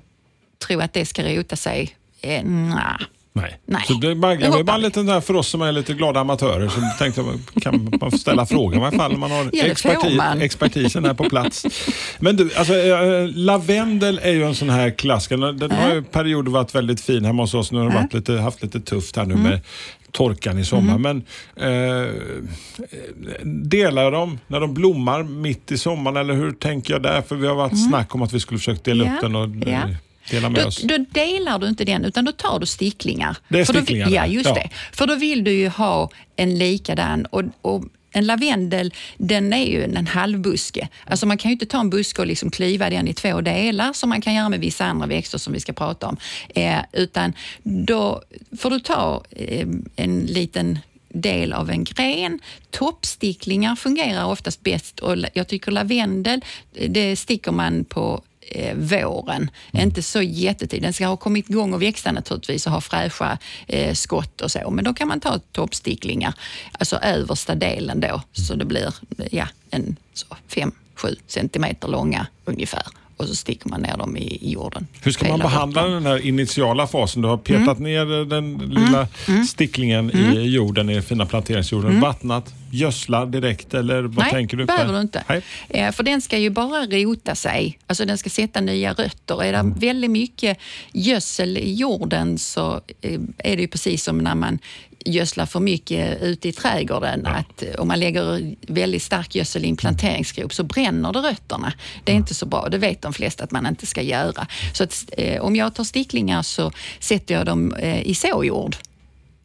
tro 0.68 0.80
att 0.80 0.94
det 0.94 1.06
ska 1.06 1.24
rota 1.24 1.56
sig, 1.56 1.96
eh, 2.22 2.46
nja. 2.46 3.02
Nej. 3.34 3.60
Nej. 3.66 3.84
Så 3.88 3.94
det 3.94 4.12
är 4.12 4.16
bara, 4.16 4.36
Det 4.36 4.48
hoppar 4.48 4.64
bara 4.64 4.78
lite 4.78 5.04
där 5.04 5.22
för 5.22 5.34
oss 5.36 5.48
som 5.48 5.62
är 5.62 5.72
lite 5.72 5.94
glada 5.94 6.20
amatörer 6.20 6.68
så 6.70 6.82
tänkte 7.00 7.22
jag, 7.22 7.64
kan 7.64 7.98
man 8.02 8.12
ställa 8.12 8.46
frågan 8.46 8.82
i 8.82 8.86
alla 8.86 8.98
fall 8.98 9.12
när 9.12 9.18
man 9.20 9.32
har 9.32 9.50
experti, 9.66 10.20
expertisen 10.42 11.06
här 11.06 11.14
på 11.14 11.24
plats. 11.30 11.66
Men 12.20 12.36
du, 12.36 12.50
alltså, 12.56 12.74
eh, 12.74 13.28
lavendel 13.36 14.20
är 14.24 14.32
ju 14.32 14.44
en 14.44 14.56
sån 14.56 14.70
här 14.70 14.90
klassiker. 14.90 15.38
Den 15.54 15.72
har 15.72 15.94
ju 15.94 16.04
perioder 16.04 16.52
varit 16.52 16.76
väldigt 16.76 17.02
fin 17.02 17.26
hemma 17.26 17.44
hos 17.44 17.54
oss. 17.54 17.72
Nu 17.72 17.80
har 17.80 17.90
det 17.90 17.96
varit 17.96 18.14
lite, 18.14 18.34
haft 18.34 18.64
lite 18.64 18.80
tufft 18.80 19.16
här 19.16 19.26
nu 19.26 19.34
Mm. 19.34 19.44
med 19.50 19.60
torkan 20.12 20.60
i 20.60 20.66
sommar. 20.66 20.98
Men 20.98 21.24
eh, 21.56 22.14
delar 23.46 24.12
de 24.12 24.40
när 24.48 24.60
de 24.60 24.74
blommar 24.74 25.24
mitt 25.24 25.72
i 25.72 25.78
sommaren 25.78 26.18
eller 26.18 26.34
hur 26.34 26.52
tänker 26.52 26.94
jag 26.94 27.04
där? 27.04 27.22
För 27.22 27.36
vi 27.36 27.48
har 27.48 27.56
varit 27.56 27.88
snack 27.90 28.16
om 28.16 28.22
att 28.22 28.34
vi 28.34 28.40
skulle 28.40 28.58
försöka 28.58 28.82
dela 28.84 29.04
Mm. 29.04 29.14
Ja, 29.14 29.18
upp 29.18 29.22
den 29.22 29.36
och 29.36 29.68
ja. 29.74 29.82
Dela 30.32 30.50
med 30.50 30.62
Då, 30.62 30.68
oss. 30.68 30.82
då 30.82 30.98
delar 30.98 31.60
du 31.60 31.68
inte 31.68 31.86
den, 31.86 32.06
utan 32.06 32.26
då 32.26 32.32
tar 32.32 32.60
du 32.60 32.66
sticklingar. 32.66 33.38
Det 33.50 33.60
är 33.60 33.66
För 33.66 33.74
då- 33.74 33.80
sticklingar 33.80 34.10
Ja, 34.10 34.26
just 34.26 34.46
Ja. 34.50 34.54
det. 34.54 34.70
För 34.94 35.08
då 35.08 35.16
vill 35.16 35.44
du 35.44 35.52
ju 35.52 35.70
ha 35.70 36.10
en 36.36 36.58
likadan. 36.58 37.26
Och, 37.26 37.44
och 37.62 37.84
en 38.14 38.26
lavendel, 38.26 38.94
den 39.18 39.54
är 39.54 39.66
ju 39.66 39.84
en 39.84 40.08
halvbuske. 40.08 40.88
Alltså 41.06 41.26
man 41.26 41.38
kan 41.38 41.50
ju 41.52 41.54
inte 41.54 41.66
ta 41.66 41.80
en 41.80 41.90
buske 41.90 42.22
och 42.22 42.28
liksom 42.28 42.52
klyva 42.52 42.90
den 42.90 43.08
i 43.08 43.14
två 43.14 43.42
delar 43.42 43.94
som 43.94 44.10
man 44.10 44.22
kan 44.22 44.34
göra 44.34 44.50
med 44.50 44.60
vissa 44.60 44.86
andra 44.86 45.08
växter 45.08 45.38
som 45.38 45.54
vi 45.54 45.60
ska 45.60 45.74
prata 45.74 46.08
om. 46.08 46.18
Eh, 46.56 46.80
utan 46.94 47.34
då 47.64 48.22
får 48.60 48.70
du 48.70 48.80
ta 48.80 49.24
eh, 49.30 49.68
en 49.96 50.20
liten 50.26 50.80
del 51.14 51.54
av 51.54 51.70
en 51.70 51.84
gren. 51.84 52.40
Toppsticklingar 52.70 53.76
fungerar 53.76 54.26
oftast 54.26 54.62
bäst 54.64 55.00
och 55.00 55.16
jag 55.34 55.48
tycker 55.48 55.72
lavendel, 55.72 56.42
det 56.90 57.16
sticker 57.16 57.52
man 57.52 57.84
på 57.86 58.22
eh, 58.52 58.76
våren. 58.76 59.50
Inte 59.72 60.02
så 60.02 60.22
jättetid. 60.22 60.82
Den 60.82 60.94
ska 60.94 61.08
ha 61.08 61.18
kommit 61.18 61.50
igång 61.50 61.74
och 61.74 61.82
växa 61.82 62.12
naturligtvis 62.12 62.68
och 62.68 62.72
ha 62.72 62.82
fräscha 62.82 63.38
eh, 63.68 63.94
skott 63.94 64.42
och 64.42 64.52
så. 64.52 64.72
Men 64.72 64.86
då 64.86 64.94
kan 64.94 65.08
man 65.08 65.20
ta 65.20 65.40
toppsticklingar, 65.52 66.34
alltså 66.72 66.96
översta 66.96 67.56
delen 67.56 68.00
då, 68.00 68.22
så 68.34 68.56
det 68.56 68.66
blir 68.66 68.94
ja, 69.32 69.48
en 69.70 69.96
5-7 70.50 70.72
centimeter 71.28 71.88
långa 71.88 72.28
ungefär. 72.46 72.84
Och 73.22 73.28
så 73.28 73.36
sticker 73.36 73.70
man 73.70 73.82
ner 73.82 73.98
dem 73.98 74.18
i, 74.18 74.22
i 74.42 74.52
jorden. 74.52 74.88
Hur 75.04 75.12
ska 75.12 75.28
man 75.28 75.40
behandla 75.40 75.88
den 75.88 76.06
här 76.06 76.26
initiala 76.28 76.88
fasen? 76.88 77.22
Du 77.22 77.28
har 77.28 77.38
petat 77.38 77.78
Mm. 77.80 77.84
ner 77.84 78.26
den 78.26 78.58
lilla 78.58 79.08
sticklingen 79.48 80.12
i 80.12 80.42
jorden, 80.50 80.90
i 80.90 80.94
den 80.94 81.04
fina 81.04 81.26
planteringsjorden. 81.26 82.00
Vattnat, 82.02 82.54
gödslar 82.72 83.26
direkt 83.26 83.74
eller 83.74 83.96
vad 83.96 84.04
Mm. 84.12 84.16
Nej, 84.18 84.32
tänker 84.32 84.58
du? 84.58 84.66
behöver 84.66 84.94
du 84.94 85.02
inte. 85.02 85.24
Nej. 85.30 85.42
Eh, 85.70 85.92
För 85.92 86.04
den 86.04 86.22
ska 86.22 86.38
ju 86.38 86.50
bara 86.50 86.86
rota 86.86 87.36
sig. 87.36 87.80
Alltså 87.88 88.06
den 88.06 88.18
ska 88.18 88.30
sätta 88.30 88.62
nya 88.62 88.94
rötter. 88.94 89.44
Är 89.44 89.52
det 89.52 89.58
Mm. 89.58 89.74
väldigt 89.80 90.12
mycket 90.12 90.58
gödsel 90.94 91.58
i 91.58 91.74
jorden 91.74 92.38
så 92.38 92.82
eh, 93.02 93.20
är 93.38 93.56
det 93.56 93.62
ju 93.62 93.68
precis 93.68 94.04
som 94.04 94.18
när 94.18 94.36
man 94.36 94.60
gödslar 95.06 95.46
för 95.46 95.60
mycket 95.60 96.22
ute 96.22 96.50
i 96.50 96.52
trädgården. 96.52 97.26
Att 97.26 97.64
eh, 97.64 97.76
om 97.78 97.88
man 97.88 98.00
lägger 98.00 98.56
väldigt 98.68 99.04
stark 99.04 99.36
gödsel 99.36 99.66
i 99.66 99.70
en 99.70 99.78
planteringsgrop 99.78 100.54
så 100.54 100.64
bränner 100.64 101.14
det 101.14 101.20
rötterna. 101.20 101.74
Det 102.04 102.12
är 102.12 102.16
inte 102.16 102.34
så 102.34 102.46
bra. 102.46 102.70
Det 102.70 102.78
vet 102.78 103.02
de 103.02 103.14
flesta 103.14 103.44
att 103.44 103.52
man 103.52 103.66
inte 103.68 103.86
ska 103.86 104.02
göra. 104.02 104.48
Så 104.74 104.84
att, 104.84 105.06
eh, 105.18 105.42
om 105.42 105.56
jag 105.56 105.76
tar 105.76 105.84
sticklingar 105.84 106.42
så 106.42 106.72
sätter 107.00 107.36
jag 107.36 107.46
dem 107.46 107.74
eh, 107.74 108.02
i 108.02 108.16
såjord. 108.16 108.76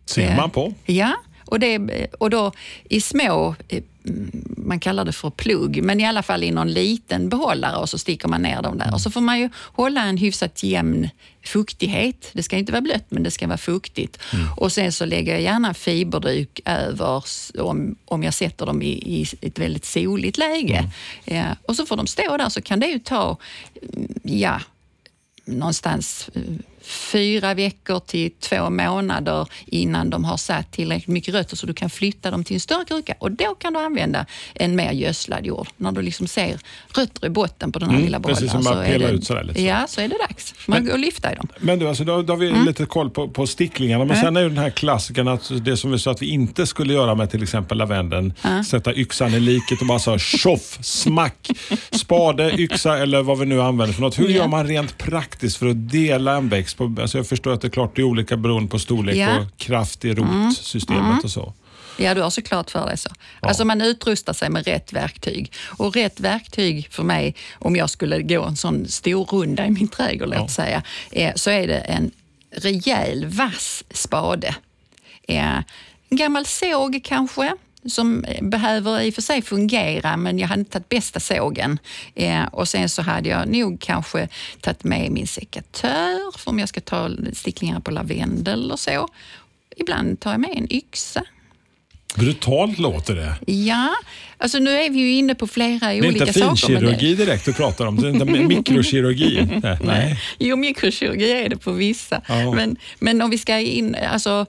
Ser 0.07 0.31
Eh, 0.31 0.37
man 0.37 0.51
på. 0.51 0.75
Ja, 0.85 1.15
och, 1.45 1.61
det, 1.61 2.07
och 2.19 2.31
då 2.31 2.53
i 2.89 3.01
små, 3.01 3.55
eh, 3.69 3.83
man 4.57 4.81
kallar 4.81 5.05
det 5.05 5.13
för 5.13 5.31
plugg, 5.31 5.83
men 5.83 6.01
i 6.01 6.07
alla 6.07 6.23
fall 6.23 6.45
i 6.45 6.51
någon 6.51 6.73
liten 6.73 7.29
behållare 7.29 7.77
och 7.77 7.89
så 7.89 7.99
sticker 7.99 8.29
man 8.29 8.43
ner 8.43 8.63
dem 8.63 8.79
där. 8.79 8.95
Och 8.95 9.01
så 9.01 9.11
får 9.11 9.21
man 9.21 9.39
ju 9.39 9.51
hålla 9.73 10.03
en 10.03 10.17
hyfsat 10.17 10.63
jämn 10.63 11.09
fuktighet. 11.45 12.31
Det 12.33 12.43
ska 12.43 12.57
inte 12.57 12.73
vara 12.73 12.83
blött, 12.83 13.05
men 13.09 13.23
det 13.23 13.31
ska 13.31 13.47
vara 13.47 13.59
fuktigt. 13.59 14.19
Och 14.57 14.73
sen 14.73 14.93
så 14.93 15.05
lägger 15.05 15.33
jag 15.33 15.43
gärna 15.43 15.75
fiberduk 15.75 16.61
över 16.65 17.25
om, 17.59 17.97
om 18.05 18.23
jag 18.23 18.35
sätter 18.35 18.67
dem 18.67 18.83
i, 18.83 18.89
i 18.89 19.27
ett 19.41 19.59
väldigt 19.59 19.85
soligt 19.85 20.39
läge. 20.39 20.91
Eh, 21.25 21.47
och 21.69 21.77
så 21.77 21.87
får 21.87 21.97
de 21.97 22.07
stå 22.07 22.37
där, 22.37 22.49
så 22.49 22.63
kan 22.63 22.81
det 22.81 22.87
ju 22.87 22.99
ta, 22.99 23.37
mm, 23.93 24.09
ja, 24.23 24.61
någonstans 25.45 26.31
eh, 26.35 26.43
fyra 26.87 27.55
veckor 27.55 28.01
till 28.01 28.31
två 28.41 28.71
månader 28.71 29.47
innan 29.67 30.11
de 30.11 30.25
har 30.25 30.37
satt 30.37 30.73
tillräckligt 30.73 31.09
mycket 31.09 31.35
rötter 31.35 31.57
så 31.57 31.67
du 31.67 31.75
kan 31.75 31.91
flytta 31.91 32.31
dem 32.31 32.45
till 32.45 32.55
en 32.57 32.61
större 32.61 32.85
kruka 32.85 33.15
och 33.19 33.33
då 33.33 33.55
kan 33.55 33.73
du 33.73 33.79
använda 33.79 34.27
en 34.55 34.77
mer 34.77 34.93
gödslad 34.93 35.47
jord. 35.47 35.69
När 35.77 35.93
du 35.93 36.03
liksom 36.03 36.27
ser 36.27 36.59
rötter 36.97 37.27
i 37.27 37.31
botten 37.31 37.73
på 37.73 37.79
den 37.79 37.89
här 37.89 37.97
Mm, 37.97 38.05
lilla 38.07 38.21
precis 38.21 38.39
bollen. 38.39 38.51
som 38.51 38.63
så 38.63 38.75
man 38.79 38.85
pelar 38.87 39.09
ut 39.11 39.25
sådär 39.25 39.45
lite. 39.45 39.63
Ja, 39.63 39.85
så 39.89 40.01
är 40.01 40.09
det 40.09 40.17
dags. 40.29 40.55
Man 40.67 40.79
Men- 40.79 40.87
går 40.87 40.93
och 40.93 40.99
lyfta 40.99 41.33
i 41.33 41.37
dem. 41.37 41.49
Men 41.61 41.79
du, 41.79 41.89
alltså, 41.89 42.05
då, 42.05 42.23
då 42.23 42.33
har 42.33 42.39
vi 42.39 42.49
Mm. 42.51 42.65
lite 42.67 42.87
koll 42.87 43.11
på, 43.11 43.29
på 43.29 43.47
sticklingarna. 43.47 44.05
Men 44.05 44.17
sen 44.17 44.37
är 44.37 44.41
ju 44.43 44.49
den 44.49 44.59
här 44.59 44.71
klassikern 44.71 45.29
att 45.29 45.51
det 45.65 45.77
som 45.77 45.91
vi 45.91 45.99
sa 45.99 46.11
att 46.11 46.23
vi 46.23 46.27
inte 46.27 46.67
skulle 46.67 46.93
göra 46.93 47.15
med 47.15 47.31
till 47.31 47.43
exempel 47.43 47.79
lavendeln. 47.79 48.35
Sätta 48.67 48.95
yxan 48.95 49.35
i 49.35 49.41
liket 49.41 49.81
och 49.81 49.87
bara 49.87 49.99
så 49.99 50.19
tjoff, 50.19 50.79
smack. 50.85 51.49
Spade, 51.91 52.53
yxa 52.61 52.99
eller 52.99 53.23
vad 53.23 53.39
vi 53.39 53.47
nu 53.47 53.63
använder 53.63 53.95
för 53.95 54.03
något. 54.03 54.19
Hur 54.19 54.29
gör 54.29 54.49
man 54.49 54.67
rent 54.67 54.99
praktiskt 54.99 55.57
för 55.57 55.67
att 55.67 55.91
dela 55.91 56.37
en 56.37 56.49
växt? 56.49 56.76
På, 56.77 56.95
alltså 57.01 57.19
jag 57.19 57.27
förstår 57.29 57.53
att 57.53 57.61
det 57.61 57.67
är 57.67 57.71
klart 57.71 57.97
det 57.97 58.03
är 58.03 58.05
olika 58.05 58.37
beroende 58.37 58.69
på 58.71 58.79
storlek 58.79 59.17
Ja. 59.17 59.39
och 59.41 59.57
kraft 59.59 60.05
i 60.05 60.15
rotsystemet 60.15 61.25
och 61.25 61.31
så. 61.31 61.53
Ja, 61.99 62.15
du 62.15 62.23
har 62.23 62.31
såklart 62.31 62.71
för 62.71 62.87
dig 62.87 62.97
så. 62.99 63.11
Alltså 63.41 63.65
man 63.65 63.81
utrustar 63.81 64.33
sig 64.33 64.51
med 64.51 64.67
rätt 64.67 64.93
verktyg. 64.93 65.53
Och 65.79 65.95
rätt 65.95 66.21
verktyg 66.21 66.89
för 66.91 67.03
mig, 67.03 67.35
om 67.59 67.77
jag 67.77 67.91
skulle 67.91 68.23
gå 68.23 68.43
en 68.45 68.57
sån 68.57 68.89
stor 68.89 69.25
runda 69.25 69.67
i 69.67 69.71
min 69.71 69.89
trädgård, 69.89 70.29
låt 70.29 70.51
säga, 70.51 70.83
eh, 71.11 71.33
så 71.35 71.51
är 71.51 71.67
det 71.67 71.79
en 71.79 72.11
rejäl 72.51 73.27
vass 73.27 73.85
spade. 73.91 74.55
Eh, 75.29 75.57
En 76.09 76.17
gammal 76.17 76.47
såg 76.47 77.01
kanske, 77.05 77.53
som 77.89 78.25
eh, 78.25 78.45
behöver 78.45 79.01
i 79.01 79.11
och 79.11 79.15
för 79.15 79.23
sig 79.23 79.43
fungera, 79.43 80.17
men 80.17 80.39
jag 80.39 80.49
hade 80.49 80.61
inte 80.61 80.73
tagit 80.73 80.89
bästa 80.89 81.21
sågen. 81.21 81.79
Eh, 82.15 82.45
och 82.45 82.69
sen 82.69 82.89
så 82.89 83.03
hade 83.03 83.29
jag 83.29 83.49
nog 83.49 83.81
kanske 83.81 84.29
tagit 84.61 84.85
med 84.85 85.11
min 85.13 85.27
sekatör, 85.27 86.39
för 86.39 86.51
om 86.51 86.59
jag 86.59 86.69
ska 86.69 86.81
ta 86.81 87.11
sticklingar 87.33 87.81
på 87.81 87.91
lavendel 87.91 88.71
och 88.73 88.81
så. 88.81 89.09
Ibland 89.77 90.21
tar 90.21 90.31
jag 90.31 90.41
med 90.41 90.51
en 90.57 90.73
yxa. 90.73 91.23
Brutalt 92.15 92.79
låter 92.79 93.15
det. 93.15 93.53
Ja, 93.53 93.95
alltså 94.39 94.59
nu 94.59 94.71
är 94.71 94.91
vi 94.91 94.99
ju 94.99 95.13
inne 95.13 95.35
på 95.35 95.47
flera 95.47 95.79
Det 95.89 95.95
är 95.95 96.09
olika 96.09 96.27
inte 96.27 96.41
saker. 96.41 96.57
finkirurgi 96.57 97.15
direkt 97.15 97.45
du 97.45 97.53
pratar 97.53 97.87
om. 97.87 97.97
Det 97.97 98.09
är 98.09 98.13
inte 98.13 98.25
mikrokirurgi. 98.55 99.49
Nej. 99.63 99.79
Nej. 99.85 100.21
Jo, 100.39 100.57
mikrokirurgi 100.57 101.33
är 101.33 101.49
det 101.49 101.57
på 101.57 101.73
vissa. 101.73 102.23
Ja. 102.29 102.53
Men, 102.53 102.77
men 102.99 103.23
om 103.23 103.31
vi 103.31 103.39
ska 103.39 103.59
in, 103.59 103.97
alltså... 104.13 104.47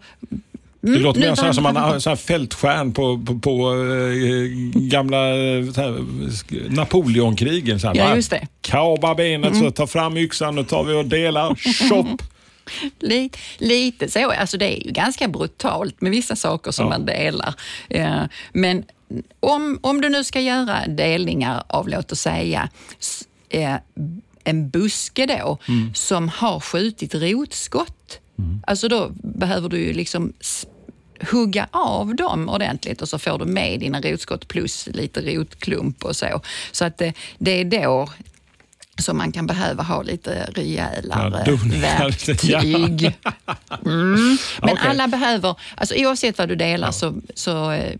Det 0.94 1.00
låter 1.00 1.20
mer 1.20 1.36
så 1.36 1.46
här 1.46 1.54
som 1.54 1.66
har 1.66 2.00
så 2.00 2.10
här 2.10 2.16
fältstjärn 2.16 2.94
på, 2.94 3.24
på, 3.26 3.40
på 3.40 3.72
eh, 3.72 4.80
gamla 4.82 5.18
här, 5.18 6.06
Napoleonkrigen. 6.76 7.80
Så 7.80 7.88
här, 7.88 7.96
Ja, 7.96 8.16
just 8.16 8.30
det. 8.30 8.36
Mm. 8.38 8.48
Kaba 8.62 9.16
benet, 9.16 9.58
så 9.58 9.72
ta 9.72 9.88
fram 9.88 10.18
yxan, 10.18 10.56
nu 10.56 10.64
tar 10.64 10.84
vi 10.84 10.94
och 10.94 11.06
delar. 11.06 11.56
Chop! 11.90 12.08
Lite, 13.00 13.38
lite 13.58 14.10
så. 14.10 14.32
Alltså 14.32 14.58
det 14.58 14.66
är 14.82 14.86
ju 14.86 14.92
ganska 14.92 15.28
brutalt 15.28 16.02
med 16.02 16.12
vissa 16.12 16.36
saker 16.36 16.72
som 16.72 16.86
Ja. 16.86 16.90
man 16.90 17.06
delar. 17.06 17.54
Eh, 17.90 18.22
Men 18.54 18.84
om, 19.40 19.80
om 19.82 20.02
du 20.02 20.10
nu 20.10 20.24
ska 20.24 20.42
göra 20.42 20.88
delningar 20.88 21.64
av, 21.68 21.88
låt 21.90 22.12
oss 22.12 22.20
säga, 22.22 22.70
eh, 23.50 23.76
en 24.44 24.70
buske 24.70 25.26
då, 25.26 25.58
som 25.94 26.30
har 26.30 26.60
skjutit 26.60 27.16
rotskott. 27.16 28.20
Alltså 28.68 28.88
då 28.88 29.10
behöver 29.24 29.70
du 29.70 29.78
ju 29.80 29.94
liksom 29.94 30.34
hugga 31.32 31.68
av 31.72 32.16
dem 32.16 32.50
ordentligt 32.50 33.02
och 33.02 33.10
så 33.10 33.20
får 33.20 33.40
du 33.40 33.46
med 33.46 33.80
dina 33.80 34.02
rotskott 34.02 34.48
plus 34.48 34.88
lite 34.94 35.22
rotklump 35.22 36.04
och 36.04 36.16
så. 36.16 36.42
Så 36.72 36.86
att 36.86 36.98
det, 36.98 37.14
det 37.38 37.62
är 37.62 37.66
då 37.66 38.10
som 39.02 39.18
man 39.18 39.32
kan 39.32 39.48
behöva 39.48 39.84
ha 39.84 40.02
lite 40.02 40.50
rejälare 40.56 41.44
Ja, 41.48 41.58
verktyg. 41.82 43.16
Mm. 43.86 44.38
Men 44.62 44.70
Okej. 44.70 44.88
alla 44.88 45.08
behöver, 45.08 45.56
alltså 45.76 45.96
oavsett 45.98 46.38
vad 46.38 46.50
du 46.50 46.56
delar 46.56 46.92
så, 46.92 47.14
så, 47.34 47.72
eh, 47.72 47.96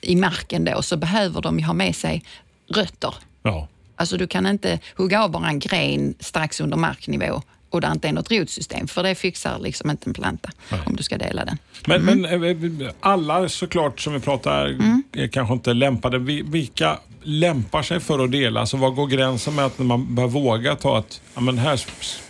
i 0.00 0.16
marken 0.16 0.64
då, 0.64 0.82
så 0.82 0.96
behöver 0.96 1.40
de 1.40 1.62
ha 1.62 1.72
med 1.72 1.96
sig 1.96 2.24
rötter. 2.68 3.14
Ja. 3.42 3.68
Alltså 3.96 4.16
du 4.16 4.26
kan 4.26 4.46
inte 4.46 4.78
hugga 4.96 5.22
av 5.22 5.30
bara 5.30 5.48
en 5.48 5.58
gren 5.58 6.14
strax 6.20 6.60
under 6.60 6.76
marknivå 6.76 7.42
och 7.70 7.80
det 7.80 7.86
inte 7.92 8.08
är 8.08 8.12
något 8.12 8.30
rotsystem, 8.30 8.88
för 8.88 9.02
det 9.02 9.14
fixar 9.14 9.58
liksom 9.58 9.90
inte 9.90 10.10
en 10.10 10.14
planta 10.14 10.50
om 10.86 10.96
du 10.96 11.02
ska 11.02 11.18
dela 11.18 11.44
den. 11.44 11.58
Men, 11.86 12.08
Mm. 12.08 12.20
men 12.40 12.80
eh, 12.86 12.92
alla 13.00 13.48
såklart 13.48 14.00
som 14.00 14.12
vi 14.12 14.20
pratar 14.20 14.76
är 15.12 15.28
kanske 15.28 15.54
inte 15.54 15.72
lämpade. 15.74 16.18
Vi- 16.18 16.42
Vilka 16.42 16.98
lämpar 17.22 17.82
sig 17.82 18.00
för 18.00 18.24
att 18.24 18.32
dela? 18.32 18.60
Alltså, 18.60 18.76
vad 18.76 18.94
går 18.94 19.06
gränsen 19.06 19.54
med 19.54 19.64
att 19.64 19.78
när 19.78 19.86
man 19.86 20.14
bör 20.14 20.26
våga 20.26 20.76
ta 20.76 20.98
att 20.98 21.20
ja, 21.34 21.40
men 21.40 21.58
här, 21.58 21.80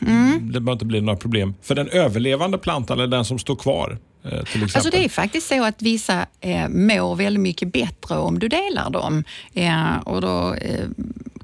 Mm. 0.01 0.53
det 0.53 0.61
bör 0.61 0.73
inte 0.73 0.85
bli 0.85 1.01
några 1.01 1.17
problem. 1.19 1.55
För 1.63 1.75
den 1.75 1.89
överlevande 1.89 2.59
plantan 2.59 2.99
eller 2.99 3.07
den 3.09 3.25
som 3.25 3.39
står 3.39 3.57
kvar 3.57 3.99
eh, 4.25 4.31
till 4.31 4.39
exempel. 4.41 4.71
Alltså 4.75 4.91
det 4.91 5.05
är 5.05 5.09
faktiskt 5.09 5.49
så 5.49 5.65
att 5.65 5.83
vissa 5.83 6.27
eh, 6.41 6.69
mår 6.69 7.17
väldigt 7.17 7.41
mycket 7.41 7.73
bättre 7.73 8.17
om 8.17 8.39
du 8.39 8.49
delar 8.49 8.91
dem. 8.91 9.25
Eh, 9.55 9.97
och 10.05 10.21
då 10.21 10.55
eh, 10.55 10.85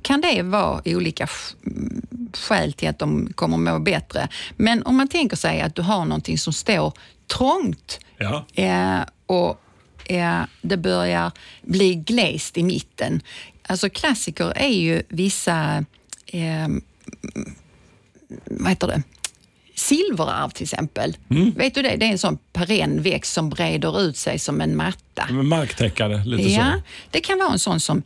kan 0.06 0.20
det 0.20 0.42
vara 0.42 0.82
olika 0.84 1.26
sk- 1.26 1.54
mm, 1.66 2.02
skäl 2.34 2.72
till 2.72 2.88
att 2.88 2.98
de 2.98 3.32
kommer 3.34 3.56
må 3.56 3.78
bättre. 3.78 4.28
Men 4.56 4.82
om 4.82 4.96
man 4.96 5.08
tänker 5.08 5.36
sig 5.36 5.60
att 5.60 5.74
du 5.74 5.82
har 5.82 6.04
någonting 6.04 6.38
som 6.38 6.52
står 6.52 6.92
trångt 7.36 8.00
Ja. 8.18 8.46
eh, 8.54 9.00
och 9.26 9.60
eh, 10.10 10.42
det 10.62 10.76
börjar 10.76 11.32
bli 11.62 11.94
glest 11.94 12.58
i 12.58 12.62
mitten. 12.62 13.20
Alltså 13.68 13.90
klassiker 13.90 14.52
är 14.56 14.68
ju 14.68 15.02
vissa 15.08 15.84
eh, 16.26 16.68
vad 18.44 18.68
heter 18.70 18.86
det? 18.86 19.02
Silverarv 19.74 20.50
till 20.50 20.62
exempel. 20.64 21.16
Vet 21.56 21.74
du 21.74 21.82
det? 21.82 21.96
Det 21.96 22.06
är 22.06 22.10
en 22.10 22.18
sån 22.18 22.38
perenn 22.52 23.02
växt 23.02 23.32
som 23.32 23.50
breder 23.50 24.00
ut 24.00 24.16
sig 24.16 24.38
som 24.38 24.60
en 24.60 24.76
matta. 24.76 25.32
Marktäckare, 25.32 26.24
lite 26.24 26.42
Ja, 26.48 26.72
så. 26.76 26.82
det 27.10 27.20
kan 27.20 27.38
vara 27.38 27.52
en 27.52 27.58
sån 27.58 27.80
som 27.80 28.02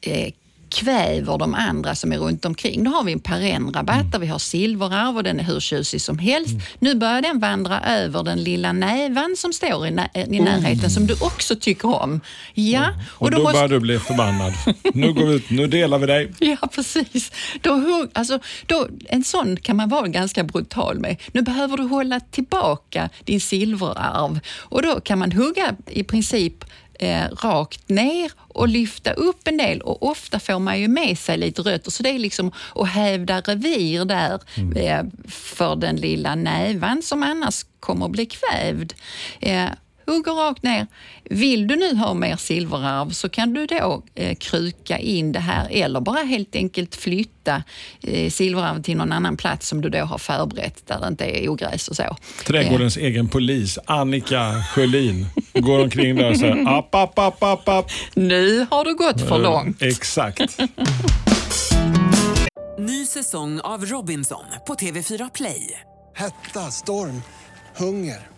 eh, 0.00 0.32
kväver 0.70 1.38
de 1.38 1.54
andra 1.54 1.94
som 1.94 2.12
är 2.12 2.18
runt 2.18 2.44
omkring. 2.44 2.84
Då 2.84 2.90
har 2.90 3.04
vi 3.04 3.12
en 3.12 3.20
perennrabatt 3.20 3.98
Mm. 3.98 4.10
där 4.10 4.18
vi 4.18 4.26
har 4.26 4.38
silverarv 4.38 5.16
och 5.16 5.22
den 5.22 5.40
är 5.40 5.44
hur 5.44 5.60
tjusig 5.60 6.00
som 6.00 6.18
helst. 6.18 6.54
Nu 6.78 6.94
börjar 6.94 7.22
den 7.22 7.38
vandra 7.38 7.80
över 7.80 8.22
den 8.22 8.42
lilla 8.44 8.72
nävan 8.72 9.34
som 9.36 9.52
står 9.52 9.86
i, 9.86 9.90
nä- 9.90 10.08
i 10.14 10.40
närheten 10.40 10.90
som 10.90 11.06
du 11.06 11.14
också 11.20 11.56
tycker 11.56 12.02
om. 12.02 12.20
Ja, 12.54 12.86
Och, 13.08 13.30
då, 13.30 13.44
börjar 13.44 13.68
du 13.68 13.80
bli 13.80 13.98
förbannad. 13.98 14.52
nu 14.94 15.12
går 15.12 15.26
vi 15.26 15.34
ut, 15.34 15.50
nu 15.50 15.66
delar 15.66 15.98
vi 15.98 16.06
dig. 16.06 16.32
Ja, 16.38 16.56
precis. 16.74 17.32
Då, 17.60 18.06
alltså, 18.12 18.38
då, 18.66 18.88
en 19.08 19.24
sån 19.24 19.56
kan 19.56 19.76
man 19.76 19.88
vara 19.88 20.08
ganska 20.08 20.44
brutal 20.44 20.98
med. 20.98 21.16
Nu 21.32 21.42
behöver 21.42 21.76
du 21.76 21.82
hålla 21.82 22.20
tillbaka 22.20 23.08
din 23.24 23.40
silverarv 23.40 24.40
och 24.58 24.82
då 24.82 25.00
kan 25.00 25.18
man 25.18 25.32
hugga 25.32 25.74
i 25.86 26.04
princip 26.04 26.64
eh, 26.98 27.24
rakt 27.42 27.88
ner 27.88 28.32
och 28.36 28.68
lyfta 28.68 29.12
upp 29.12 29.48
en 29.48 29.56
del. 29.56 29.80
Och 29.80 30.02
ofta 30.02 30.40
får 30.40 30.58
man 30.58 30.80
ju 30.80 30.88
med 30.88 31.18
sig 31.18 31.38
lite 31.38 31.62
rötter. 31.62 31.90
Så 31.90 32.02
det 32.02 32.10
är 32.10 32.18
liksom 32.18 32.52
att 32.74 32.88
hävda 32.88 33.40
revir 33.40 34.04
där 34.04 34.40
eh, 34.76 35.04
för 35.28 35.76
den 35.76 35.96
lilla 35.96 36.34
nävan 36.34 37.02
som 37.02 37.22
annars 37.22 37.64
kommer 37.80 38.06
att 38.06 38.12
bli 38.12 38.26
kvävd. 38.26 38.92
Eh, 39.40 39.68
hugger 40.08 40.32
rakt 40.32 40.62
ner. 40.62 40.86
Vill 41.24 41.66
du 41.66 41.76
nu 41.76 41.94
ha 41.94 42.14
mer 42.14 42.36
silverarv 42.36 43.10
så 43.10 43.28
kan 43.28 43.54
du 43.54 43.66
då 43.66 44.02
eh, 44.14 44.36
kruka 44.36 44.98
in 44.98 45.32
det 45.32 45.40
här 45.40 45.68
eller 45.70 46.00
bara 46.00 46.22
helt 46.22 46.56
enkelt 46.56 46.96
flytta 46.96 47.62
eh, 48.02 48.30
silverarv 48.30 48.82
till 48.82 48.96
någon 48.96 49.12
annan 49.12 49.36
plats 49.36 49.68
som 49.68 49.80
du 49.80 49.88
då 49.88 49.98
har 49.98 50.18
förberett 50.18 50.86
där 50.86 51.00
det 51.00 51.08
inte 51.08 51.24
är 51.24 51.48
ogräs 51.48 51.88
och 51.88 51.96
så. 51.96 52.16
Trädgårdens 52.46 52.96
egen 52.96 53.28
polis, 53.28 53.78
Annika 53.84 54.62
Sjölin, 54.74 55.26
går 55.54 55.82
omkring 55.82 56.16
där 56.16 56.30
och 56.30 56.36
säger 56.36 56.78
app, 56.78 56.94
app, 56.94 57.18
app, 57.18 57.42
app, 57.42 57.68
app. 57.68 57.90
Nu 58.14 58.66
har 58.70 58.84
du 58.84 58.94
gått 58.94 59.28
för 59.28 59.38
långt. 59.38 59.82
Eh, 59.82 59.88
Exakt. 59.88 60.58
Ny 62.78 63.06
säsong 63.06 63.60
av 63.60 63.86
Robinson 63.86 64.44
på 64.66 64.74
TV4 64.74 65.30
Play. 65.34 65.80
Hetta, 66.14 66.60
storm, 66.60 67.22
hunger. 67.76 68.37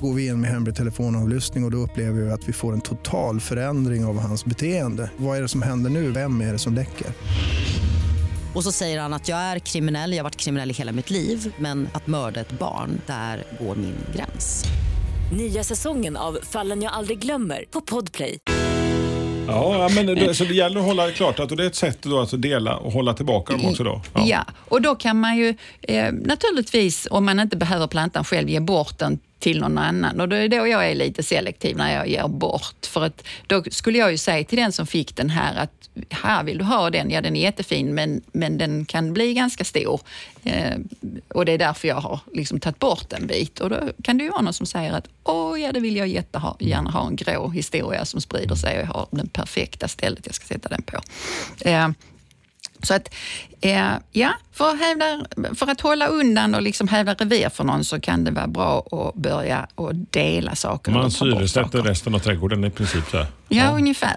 Går 0.00 0.14
vi 0.14 0.26
in 0.26 0.40
med 0.40 0.50
hemlig 0.50 0.76
telefonavlyssning 0.76 1.64
och, 1.64 1.68
och 1.68 1.70
då 1.70 1.78
upplever 1.78 2.20
vi 2.20 2.30
att 2.30 2.48
vi 2.48 2.52
får 2.52 2.72
en 2.72 2.80
total 2.80 3.40
förändring 3.40 4.04
av 4.04 4.18
hans 4.18 4.44
beteende. 4.44 5.10
Vad 5.16 5.38
är 5.38 5.42
det 5.42 5.48
som 5.48 5.62
händer 5.62 5.90
nu? 5.90 6.10
Vem 6.10 6.40
är 6.40 6.52
det 6.52 6.58
som 6.58 6.74
läcker? 6.74 7.06
Och 8.54 8.64
så 8.64 8.72
säger 8.72 9.00
han 9.00 9.12
att 9.12 9.28
jag 9.28 9.38
är 9.38 9.58
kriminell, 9.58 10.12
jag 10.12 10.18
har 10.18 10.24
varit 10.24 10.36
kriminell 10.36 10.70
i 10.70 10.74
hela 10.74 10.92
mitt 10.92 11.10
liv 11.10 11.54
men 11.58 11.88
att 11.92 12.06
mörda 12.06 12.40
ett 12.40 12.58
barn, 12.58 13.00
där 13.06 13.44
går 13.60 13.76
min 13.76 13.94
gräns. 14.16 14.64
Nya 15.32 15.64
säsongen 15.64 16.16
av 16.16 16.38
Fallen 16.42 16.82
jag 16.82 16.92
aldrig 16.92 17.18
glömmer 17.18 17.64
på 17.70 17.80
Podplay. 17.80 18.38
Ja, 19.46 19.78
ja, 19.78 19.88
men 19.94 20.06
det, 20.06 20.34
så 20.34 20.44
det 20.44 20.54
gäller 20.54 20.80
att 20.80 20.86
hålla 20.86 21.10
klart 21.10 21.38
att 21.40 21.48
det 21.48 21.62
är 21.62 21.66
ett 21.66 21.74
sätt 21.74 21.98
då 22.02 22.20
att 22.20 22.42
dela 22.42 22.76
och 22.76 22.92
hålla 22.92 23.14
tillbaka 23.14 23.52
dem 23.52 23.66
också 23.66 23.84
då. 23.84 24.02
Ja. 24.14 24.44
och 24.68 24.82
då 24.82 24.94
kan 24.94 25.20
man 25.20 25.36
ju 25.36 25.54
eh, 25.82 26.12
naturligtvis, 26.12 27.08
om 27.10 27.24
man 27.24 27.40
inte 27.40 27.56
behöver 27.56 27.86
plantan 27.86 28.24
själv, 28.24 28.48
ge 28.48 28.60
bort 28.60 28.98
den 28.98 29.18
till 29.38 29.60
någon 29.60 29.78
annan. 29.78 30.20
Och 30.20 30.28
det 30.28 30.36
är 30.36 30.48
då 30.48 30.66
jag 30.66 30.90
är 30.90 30.94
lite 30.94 31.22
selektiv 31.22 31.76
när 31.76 31.94
jag 31.94 32.08
ger 32.08 32.28
bort. 32.28 32.86
För 32.86 33.04
att 33.04 33.24
då 33.46 33.62
skulle 33.70 33.98
jag 33.98 34.10
ju 34.10 34.18
säga 34.18 34.44
till 34.44 34.58
den 34.58 34.72
som 34.72 34.86
fick 34.86 35.16
den 35.16 35.30
här 35.30 35.56
att 35.56 35.78
här 36.10 36.44
vill 36.44 36.58
du 36.58 36.64
ha 36.64 36.90
den? 36.90 37.10
Ja, 37.10 37.20
den 37.20 37.36
är 37.36 37.40
jättefin 37.40 37.94
men, 37.94 38.22
men 38.32 38.58
den 38.58 38.84
kan 38.84 39.12
bli 39.12 39.34
ganska 39.34 39.64
stor. 39.64 40.00
Eh, 40.44 40.76
och 41.28 41.44
det 41.44 41.52
är 41.52 41.58
därför 41.58 41.88
jag 41.88 41.96
har 41.96 42.20
liksom 42.34 42.60
tagit 42.60 42.78
bort 42.78 43.12
en 43.12 43.26
bit. 43.26 43.60
Och 43.60 43.70
då 43.70 43.80
kan 44.02 44.18
det 44.18 44.24
ju 44.24 44.30
vara 44.30 44.42
någon 44.42 44.54
som 44.54 44.66
säger 44.66 44.92
att 44.92 45.08
åh 45.24 45.60
ja, 45.60 45.72
det 45.72 45.80
vill 45.80 45.96
jag 45.96 46.08
jättegärna 46.08 46.90
ha 46.90 47.06
en 47.06 47.16
grå 47.16 47.48
historia 47.48 48.04
som 48.04 48.20
sprider 48.20 48.54
sig 48.54 48.76
och 48.76 48.82
jag 48.82 48.94
har 48.94 49.06
det 49.10 49.32
perfekta 49.32 49.88
stället 49.88 50.26
jag 50.26 50.34
ska 50.34 50.46
sätta 50.46 50.68
den 50.68 50.82
på. 50.82 51.00
Eh, 51.60 51.88
så 52.82 52.94
att, 52.94 53.14
ja, 54.12 54.32
för 54.52 54.70
att, 54.70 54.78
hävda, 54.80 55.24
för 55.54 55.70
att 55.70 55.80
hålla 55.80 56.06
undan 56.06 56.54
och 56.54 56.62
liksom 56.62 56.88
hävda 56.88 57.14
revir 57.14 57.48
för 57.48 57.64
någon 57.64 57.84
så 57.84 58.00
kan 58.00 58.24
det 58.24 58.30
vara 58.30 58.46
bra 58.46 58.78
att 58.90 59.14
börja 59.14 59.66
och 59.74 59.94
dela 59.94 60.54
saker. 60.54 60.92
Man 60.92 61.10
syresätter 61.10 61.82
resten 61.82 62.14
av 62.14 62.18
trädgården 62.18 62.64
i 62.64 62.70
princip. 62.70 63.12
Här. 63.12 63.26
Ja, 63.48 63.70
ungefär. 63.70 64.16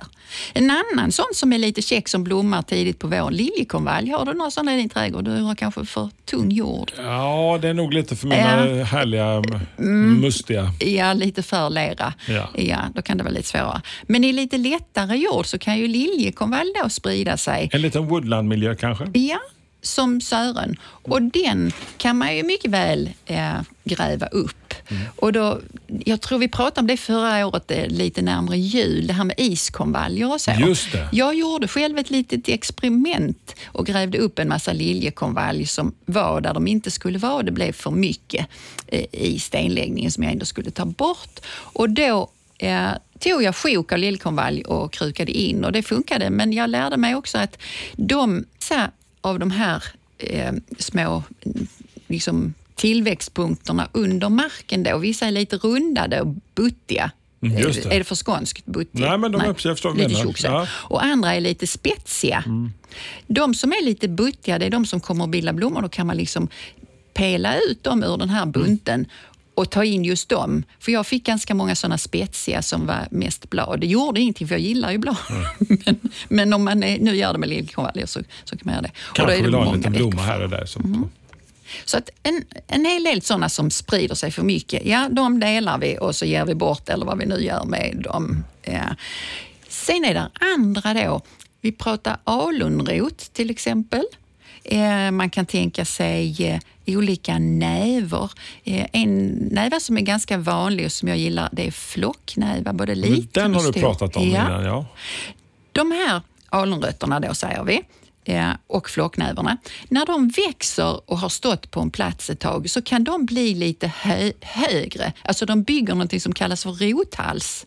En 0.54 0.72
annan 0.72 1.12
sån 1.12 1.26
som 1.34 1.54
är 1.54 1.58
lite 1.58 1.82
käck 1.82 2.08
som 2.08 2.24
blommar 2.24 2.62
tidigt 2.62 3.00
på 3.00 3.08
våren, 3.08 3.34
liljekonvalj. 3.34 4.10
Har 4.10 4.26
du 4.26 4.34
någon 4.34 4.52
sån 4.52 4.70
i 4.70 4.78
din 4.78 4.90
trädgård? 4.90 5.24
Du 5.26 5.42
har 5.42 5.56
kanske 5.56 5.86
för 5.86 6.10
tung 6.26 6.52
jord. 6.52 6.92
Ja, 6.98 7.60
det 7.62 7.70
är 7.70 7.74
nog 7.74 7.94
lite 7.94 8.16
för 8.16 8.28
mina 8.28 8.68
Ja. 8.68 8.84
härliga, 8.84 9.44
mustiga. 10.22 10.72
Ja, 10.80 11.14
lite 11.14 11.44
för 11.44 11.70
lera. 11.70 12.14
Ja. 12.56 12.80
då 12.96 13.02
kan 13.02 13.18
det 13.18 13.24
vara 13.24 13.34
lite 13.34 13.48
svårare. 13.48 13.82
Men 14.04 14.24
i 14.24 14.34
lite 14.34 14.58
lättare 14.58 15.18
jord 15.18 15.46
så 15.46 15.58
kan 15.60 15.78
ju 15.78 15.88
liljekonvalj 15.88 16.70
då 16.84 16.90
sprida 16.90 17.38
sig. 17.38 17.70
En 17.74 17.82
liten 17.82 18.08
woodlandmiljö 18.08 18.76
kanske? 18.76 19.08
Ja, 19.14 19.31
som 19.82 20.22
sören. 20.22 20.76
Och 20.84 21.22
den 21.22 21.72
kan 21.98 22.18
man 22.18 22.36
ju 22.36 22.44
mycket 22.44 22.72
väl 22.72 23.10
eh, 23.26 23.62
gräva 23.84 24.26
upp. 24.26 24.74
Och 25.16 25.34
då, 25.34 25.60
jag 25.88 26.22
tror 26.22 26.40
vi 26.40 26.48
pratade 26.48 26.80
om 26.80 26.88
det 26.88 26.98
förra 26.98 27.48
året, 27.48 27.72
eh, 27.72 27.88
lite 27.88 28.22
närmare 28.22 28.58
jul, 28.58 29.08
det 29.08 29.14
här 29.14 29.24
med 29.24 29.36
iskonvaljer 29.38 30.34
och 30.34 30.42
så. 30.42 30.52
Just 30.52 30.92
det. 30.92 31.10
Jag 31.12 31.36
gjorde 31.36 31.68
själv 31.68 31.98
ett 31.98 32.10
litet 32.10 32.50
experiment 32.50 33.56
och 33.66 33.86
grävde 33.86 34.18
upp 34.18 34.40
en 34.40 34.48
massa 34.48 34.74
liljekonvalj 34.74 35.66
som 35.66 35.94
var 36.06 36.42
där 36.42 36.54
de 36.54 36.68
inte 36.68 36.92
skulle 36.92 37.20
vara. 37.20 37.44
Det 37.44 37.52
blev 37.52 37.72
för 37.72 37.92
mycket 37.92 38.48
eh, 38.88 39.06
i 39.12 39.40
stenläggningen 39.40 40.12
som 40.12 40.24
jag 40.24 40.32
ändå 40.32 40.46
skulle 40.46 40.72
ta 40.72 40.86
bort. 40.86 41.40
Och 41.50 41.90
då 41.90 42.30
eh, 42.58 42.90
tog 43.20 43.44
jag 43.44 43.56
sjok 43.56 43.92
av 43.92 43.98
liljekonvalj 43.98 44.64
och 44.64 44.94
krukade 44.94 45.32
in 45.32 45.66
och 45.66 45.72
det 45.72 45.84
funkade. 45.84 46.30
Men 46.30 46.54
jag 46.54 46.70
lärde 46.70 46.98
mig 46.98 47.16
också 47.16 47.38
att 47.38 47.58
de 47.94 48.46
så 48.60 48.76
av 49.22 49.40
de 49.40 49.52
här 49.52 49.84
eh, 50.18 50.54
små 50.78 51.24
liksom, 52.08 52.54
tillväxtpunkterna 52.76 53.88
under 53.92 54.30
marken 54.30 54.84
då, 54.84 54.98
vissa 54.98 55.28
är 55.28 55.32
lite 55.32 55.58
rundade 55.58 56.22
och 56.22 56.36
buttiga. 56.56 57.12
Mm, 57.44 57.58
just 57.60 57.84
det. 57.84 57.96
Är 57.96 57.98
det 57.98 58.04
för 58.04 58.16
skånskt? 58.16 58.66
Buttig? 58.66 59.00
Nej, 59.02 59.18
men 59.18 59.32
de 59.32 59.42
är- 59.42 59.46
jag 59.46 59.58
förstår 59.58 59.94
lite. 59.94 60.48
Ja. 60.48 60.68
Och 60.72 61.04
andra 61.04 61.34
är 61.36 61.42
lite 61.42 61.68
spetsiga. 61.68 62.44
Mm. 62.46 62.72
De 63.28 63.54
som 63.54 63.72
är 63.72 63.86
lite 63.86 64.08
buttiga, 64.08 64.60
det 64.60 64.66
är 64.66 64.70
de 64.70 64.86
som 64.86 65.00
kommer 65.00 65.24
att 65.24 65.30
bilda 65.30 65.54
blommor. 65.54 65.82
Då 65.82 65.90
kan 65.90 66.08
man 66.08 66.18
liksom 66.18 66.48
pela 67.14 67.58
ut 67.60 67.84
dem 67.84 68.04
ur 68.04 68.18
den 68.18 68.30
här 68.30 68.42
Mm. 68.42 69.06
Och 69.62 69.70
ta 69.70 69.84
in 69.84 70.06
just 70.06 70.30
dem. 70.30 70.64
För 70.80 70.92
jag 70.92 71.08
fick 71.08 71.26
ganska 71.26 71.54
många 71.54 71.76
sådana 71.76 71.98
spetsiga 71.98 72.62
som 72.62 72.86
var 72.86 73.08
mest 73.12 73.50
blad. 73.50 73.80
Det 73.80 73.88
gjorde 73.88 74.22
ingenting 74.22 74.48
för 74.48 74.56
jag 74.56 74.62
gillar 74.62 74.92
ju 74.92 74.98
blad. 74.98 75.18
men, 75.86 76.00
men 76.30 76.54
om 76.54 76.64
man 76.64 76.84
är, 76.84 77.00
nu 77.00 77.16
gör 77.16 77.34
det 77.34 77.40
med 77.40 77.50
liljekonvaljer 77.50 78.06
så, 78.06 78.20
så 78.44 78.58
kan 78.58 78.62
man 78.66 78.74
göra 78.74 78.82
det. 78.82 78.92
Kanske 79.14 79.42
vill 79.42 79.54
ha 79.54 79.66
en 79.66 79.78
liten 79.78 79.94
blomma 79.94 80.22
här 80.22 80.44
och 80.44 80.50
där. 80.50 80.66
Som, 80.66 81.10
så 81.86 81.98
att 81.98 82.10
en, 82.24 82.44
en 82.68 82.86
hel 82.86 83.04
del 83.04 83.22
sådana 83.22 83.50
som 83.50 83.72
sprider 83.72 84.16
sig 84.16 84.32
för 84.32 84.44
mycket, 84.44 84.86
ja 84.86 85.10
de 85.12 85.40
delar 85.40 85.78
vi 85.78 85.98
och 86.02 86.16
så 86.16 86.26
ger 86.26 86.46
vi 86.46 86.56
bort 86.56 86.90
eller 86.90 87.06
vad 87.06 87.18
vi 87.18 87.26
nu 87.26 87.40
gör 87.40 87.64
med 87.66 88.02
dem. 88.04 88.44
Ja. 88.64 88.96
Sen 89.68 90.06
är 90.06 90.14
det 90.14 90.30
andra 90.56 90.94
då. 90.94 91.22
Vi 91.62 91.72
pratar 91.72 92.18
alunrot 92.24 93.34
till 93.34 93.50
exempel. 93.50 94.04
Eh, 94.64 95.12
man 95.12 95.30
kan 95.30 95.46
tänka 95.46 95.86
sig 95.86 96.48
eh, 96.48 96.60
olika 96.98 97.40
näver. 97.40 98.30
Eh, 98.64 98.86
en 98.94 99.28
näva 99.52 99.80
som 99.80 99.98
är 99.98 100.02
ganska 100.02 100.38
vanlig 100.38 100.86
och 100.86 100.92
som 100.92 101.08
jag 101.08 101.18
gillar 101.18 101.50
det 101.52 101.68
är 101.68 101.72
flocknäva, 101.72 102.74
både 102.74 102.96
liten 102.96 103.44
den 103.44 103.56
har 103.56 103.72
du 103.72 103.80
pratat 103.80 104.16
om 104.16 104.24
Ja. 104.24 104.30
innan. 104.30 104.64
Ja. 104.64 104.86
De 105.72 105.92
här 105.92 106.22
alunrötterna 106.50 107.20
då 107.20 107.34
säger 107.34 107.64
vi 107.64 107.82
eh, 108.26 108.50
och 108.68 108.90
flocknäverna, 108.90 109.58
när 109.90 110.06
de 110.06 110.30
växer 110.48 111.12
och 111.12 111.18
har 111.20 111.30
stått 111.30 111.72
på 111.72 111.80
en 111.80 111.92
plats 111.92 112.30
ett 112.30 112.40
tag 112.40 112.70
så 112.70 112.82
kan 112.82 113.04
de 113.04 113.26
bli 113.26 113.54
lite 113.56 113.88
hö 113.88 114.32
högre. 114.42 115.14
Alltså 115.24 115.46
de 115.46 115.64
bygger 115.64 115.96
något 115.96 116.22
som 116.22 116.34
kallas 116.34 116.64
för 116.64 116.72
rothals. 116.72 117.66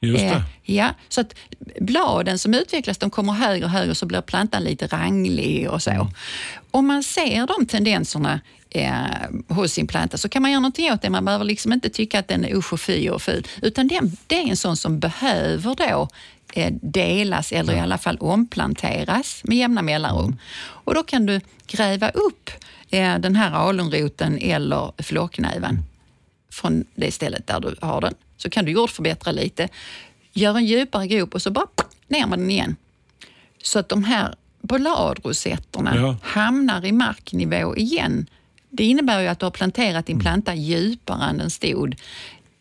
Just 0.00 0.24
Eh, 0.24 0.30
det. 0.30 0.42
Ja, 0.72 0.94
så 1.08 1.20
att 1.20 1.34
bladen 1.80 2.38
som 2.38 2.54
utvecklas 2.54 2.98
de 2.98 3.10
kommer 3.10 3.32
högre 3.32 3.64
och 3.64 3.70
högre 3.70 3.94
så 3.94 4.06
blir 4.06 4.20
plantan 4.20 4.64
lite 4.64 4.86
ranglig 4.86 5.70
och 5.70 5.82
så. 5.82 5.90
Mm. 5.90 6.06
Om 6.70 6.86
man 6.86 7.02
ser 7.02 7.46
de 7.46 7.66
tendenserna 7.66 8.40
eh, 8.70 8.92
hos 9.48 9.72
sin 9.72 9.86
planta 9.86 10.18
så 10.18 10.28
kan 10.28 10.42
man 10.42 10.50
göra 10.50 10.60
någonting 10.60 10.92
åt 10.92 11.02
det. 11.02 11.10
Man 11.10 11.24
behöver 11.24 11.44
liksom 11.44 11.72
inte 11.72 11.88
tycka 11.90 12.18
att 12.18 12.28
den 12.28 12.44
är 12.44 12.56
usch 12.56 12.72
och 12.72 12.80
fy 12.80 13.10
och 13.10 13.22
ful. 13.22 13.46
Utan 13.62 13.88
den, 13.88 14.16
det 14.26 14.36
är 14.42 14.48
en 14.48 14.56
sån 14.56 14.76
som 14.76 14.98
behöver 14.98 15.74
då 15.74 16.08
eh, 16.54 16.72
delas 16.82 17.52
eller 17.52 17.72
i 17.72 17.80
alla 17.80 17.98
fall 17.98 18.18
omplanteras 18.20 19.40
med 19.44 19.56
jämna 19.56 19.82
mellanrum. 19.82 20.38
Och 20.60 20.94
då 20.94 21.02
kan 21.02 21.26
du 21.26 21.40
gräva 21.66 22.08
upp 22.08 22.50
eh, 22.90 23.18
den 23.18 23.36
här 23.36 23.50
alunroten 23.50 24.38
eller 24.38 25.02
flocknäven 25.02 25.82
från 26.52 26.84
det 26.94 27.12
stället 27.12 27.46
där 27.46 27.60
du 27.60 27.76
har 27.80 28.00
den. 28.00 28.14
Så 28.38 28.50
kan 28.50 28.64
du 28.64 28.72
jordförbättra 28.72 29.32
lite. 29.32 29.68
Gör 30.32 30.56
en 30.56 30.64
djupare 30.66 31.06
grop 31.06 31.34
och 31.34 31.42
så 31.42 31.50
bara 31.50 31.66
ner 32.08 32.26
med 32.26 32.38
den 32.38 32.50
igen. 32.50 32.76
Så 33.62 33.78
att 33.78 33.88
de 33.88 34.04
här 34.04 34.34
bladrosetterna 34.62 35.96
Ja. 35.96 36.16
hamnar 36.22 36.84
i 36.86 36.92
marknivå 36.92 37.76
igen. 37.76 38.26
Det 38.70 38.84
innebär 38.84 39.20
ju 39.20 39.26
att 39.28 39.38
du 39.38 39.46
har 39.46 39.50
planterat 39.50 40.06
din 40.06 40.18
planta 40.20 40.54
djupare 40.54 41.24
än 41.30 41.38
den 41.38 41.50
stod. 41.50 41.96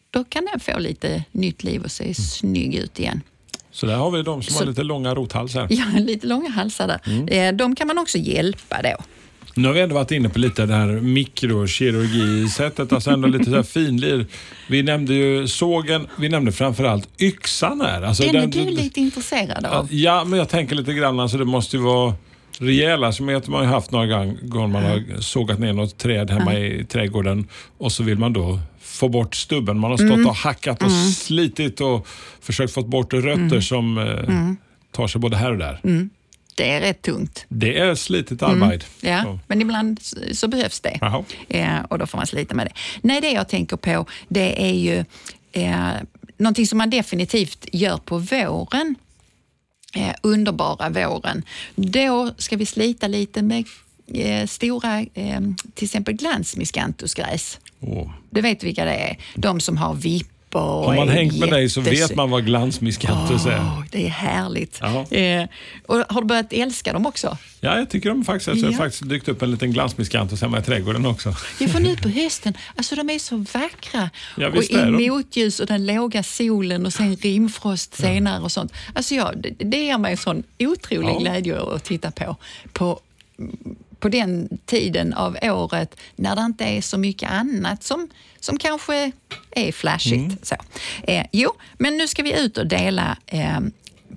Då 0.10 0.24
kan 0.24 0.46
den 0.52 0.60
få 0.60 0.80
lite 0.80 1.24
nytt 1.32 1.64
liv 1.64 1.84
och 1.84 1.92
se 1.92 2.14
snygg 2.14 2.76
ut 2.76 3.00
igen. 3.00 3.22
Så 3.72 3.86
där 3.86 3.96
har 3.96 4.12
vi 4.12 4.24
de 4.24 4.44
som 4.44 4.54
Så- 4.54 4.60
har 4.62 4.66
lite 4.70 4.84
långa 4.84 5.16
rothalsar. 5.16 5.68
Ja, 5.70 5.86
lite 6.00 6.28
långa 6.28 6.50
halsar 6.50 6.88
där. 6.88 7.34
Eh, 7.34 7.54
De 7.54 7.76
kan 7.76 7.88
man 7.88 7.98
också 7.98 8.18
hjälpa 8.18 8.82
då. 8.82 9.04
Nu 9.58 9.68
har 9.68 9.76
vi 9.76 9.82
ändå 9.82 9.96
varit 9.96 10.12
inne 10.12 10.30
på 10.30 10.40
lite 10.40 10.66
det 10.66 10.74
här 10.74 10.88
mikrokirurgi-sättet, 10.88 12.94
alltså 12.94 13.10
ändå 13.12 13.28
lite 13.28 13.46
så 13.46 13.56
här 13.56 13.64
finlir. 13.64 14.26
Vi 14.70 14.84
nämnde 14.84 15.14
ju 15.14 15.48
sågen, 15.48 16.08
vi 16.18 16.30
nämnde 16.30 16.52
framförallt 16.52 17.10
yxan 17.22 17.82
här. 17.82 18.02
Alltså 18.02 18.24
Den 18.24 18.36
är 18.36 18.48
du 18.48 18.66
lite 18.66 19.00
intresserad 19.00 19.66
av. 19.66 19.88
Ja, 19.94 20.24
men 20.24 20.40
jag 20.40 20.50
tänker 20.50 20.76
lite 20.76 20.94
grann, 20.94 21.20
alltså 21.20 21.38
det 21.38 21.46
måste 21.46 21.78
ju 21.78 21.84
vara 21.84 22.14
rejäla 22.60 23.12
som 23.12 23.26
man 23.26 23.42
har 23.52 23.64
haft 23.64 23.92
några 23.92 24.26
gånger 24.26 24.68
man 24.68 24.84
har 24.84 25.22
sågat 25.22 25.60
ner 25.60 25.74
något 25.74 25.98
träd 25.98 26.32
hemma 26.32 26.56
i 26.60 26.86
trädgården 26.90 27.48
och 27.78 27.92
så 27.92 28.04
vill 28.04 28.18
man 28.18 28.34
då 28.34 28.60
få 28.82 29.10
bort 29.10 29.36
stubben. 29.36 29.80
Man 29.80 29.92
har 29.92 29.98
stått 29.98 30.12
Mm. 30.12 30.28
och 30.28 30.36
hackat 30.36 30.84
och 30.84 30.92
slitit 30.92 31.82
och 31.82 32.08
försökt 32.42 32.74
få 32.74 32.82
bort 32.82 33.14
rötter 33.14 33.62
som 33.62 33.98
eh, 33.98 34.54
tar 34.92 35.08
sig 35.08 35.22
både 35.22 35.38
här 35.38 35.52
och 35.52 35.58
där. 35.58 35.80
Det 36.58 36.72
är 36.72 36.82
rätt 36.82 37.02
tungt. 37.02 37.46
Det 37.50 37.80
är 37.80 37.96
slitigt 37.96 38.44
arbete. 38.44 38.86
Ja, 39.02 39.24
Så. 39.24 39.40
men 39.48 39.62
ibland 39.62 40.00
så, 40.32 40.48
behövs 40.48 40.80
det. 40.80 41.00
Eh, 41.50 41.80
och 41.90 42.00
då 42.00 42.08
får 42.08 42.18
man 42.18 42.28
slita 42.28 42.56
med 42.56 42.68
det. 42.68 42.74
Nej, 43.02 43.22
det 43.22 43.32
jag 43.32 43.48
tänker 43.48 43.78
på 43.78 44.06
det 44.28 44.64
är 44.70 44.74
ju 44.74 45.06
eh, 45.52 45.92
någonting 46.38 46.68
som 46.68 46.78
man 46.78 46.90
definitivt 46.90 47.66
gör 47.72 47.98
på 47.98 48.18
våren. 48.18 48.96
Eh, 49.96 50.16
underbara 50.24 50.90
våren. 50.90 51.44
Då 51.76 52.32
ska 52.38 52.58
vi 52.58 52.66
slita 52.66 53.08
lite 53.08 53.42
med 53.42 53.66
eh, 54.14 54.48
stora, 54.48 55.06
till 55.74 55.86
exempel 55.86 56.14
glansmiskantusgräs. 56.14 57.60
Åh. 57.80 58.12
Du 58.30 58.42
vet 58.42 58.64
vilka 58.64 58.86
det 58.86 58.96
är? 58.96 59.18
De 59.36 59.60
som 59.60 59.78
har 59.78 59.94
vippor 59.94 60.37
och 60.60 60.86
Har 60.86 60.96
man 60.96 61.10
är 61.10 61.14
hängt 61.14 61.40
med 61.40 61.50
dig 61.50 61.70
så 61.70 61.82
vet 61.82 62.16
man 62.16 62.30
vad 62.30 62.46
glansmiskantus 62.46 63.46
är. 63.46 63.58
Åh, 63.60 63.84
det 63.92 64.06
är 64.06 64.10
härligt. 64.10 64.80
Ja. 64.82 65.18
Eh, 65.18 65.48
och 65.86 65.98
har 66.10 66.22
du 66.22 66.28
börjat 66.28 66.54
älska 66.54 66.94
dem 66.94 67.06
också? 67.06 67.38
Ja, 67.62 67.78
jag 67.78 67.90
tycker 67.90 68.10
de 68.10 68.26
faktiskt, 68.26 68.50
alltså, 68.50 68.66
Ja. 68.66 68.72
har 68.72 68.78
faktiskt 68.78 69.10
dykt 69.10 69.28
upp 69.28 69.42
en 69.42 69.52
liten 69.52 69.72
glansmiskantus 69.74 70.42
hemma 70.42 70.60
i 70.60 70.62
trädgården 70.62 71.06
också. 71.06 71.34
Ja, 71.60 71.68
för 71.68 71.80
nu 71.80 71.96
på 71.98 72.10
hösten, 72.20 72.54
alltså 72.76 72.96
de 72.96 73.10
är 73.10 73.20
så 73.20 73.38
vackra. 73.38 74.10
Ja, 74.38 74.48
och 74.48 74.64
i 74.64 74.76
är 74.76 75.10
motljus 75.10 75.60
och 75.60 75.68
den 75.68 75.86
låga 75.86 76.24
solen 76.24 76.86
och 76.86 76.94
sen 76.94 77.16
rimfrost 77.16 77.96
senare 77.96 78.44
och 78.44 78.52
sånt. 78.52 78.74
Alltså 78.94 79.16
ja, 79.16 79.32
det, 79.36 79.50
det 79.50 79.78
ger 79.78 79.98
mig 79.98 80.12
en 80.12 80.18
sån 80.18 80.44
otrolig 80.60 81.18
glädje 81.20 81.62
att 81.62 81.84
titta 81.84 82.12
på. 82.12 82.36
på 82.74 83.00
på 84.00 84.10
den 84.10 84.58
tiden 84.66 85.14
av 85.14 85.38
året 85.42 85.96
när 86.16 86.36
det 86.36 86.42
inte 86.42 86.64
är 86.64 86.82
så 86.82 86.98
mycket 86.98 87.32
annat 87.32 87.84
som, 87.84 88.10
som 88.40 88.60
kanske 88.60 89.12
är 89.52 89.72
flashigt. 89.72 90.14
Mm. 90.14 90.38
Så. 90.42 90.56
Eh, 91.04 91.26
jo, 91.32 91.52
men 91.78 91.98
nu 91.98 92.08
ska 92.08 92.24
vi 92.24 92.40
ut 92.40 92.58
och 92.58 92.68
dela 92.68 93.18
eh, 93.26 93.60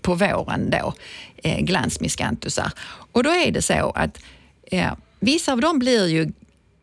på 0.01 0.15
våren 0.15 0.71
då, 0.71 0.95
eh, 1.37 1.61
glansmiskantusar. 1.61 2.73
Och 3.13 3.23
då 3.23 3.31
är 3.31 3.51
det 3.51 3.63
så 3.63 3.91
att 3.95 4.19
eh, 4.63 4.93
vissa 5.21 5.53
av 5.53 5.61
dem 5.61 5.79
blir 5.79 6.09
ju 6.09 6.33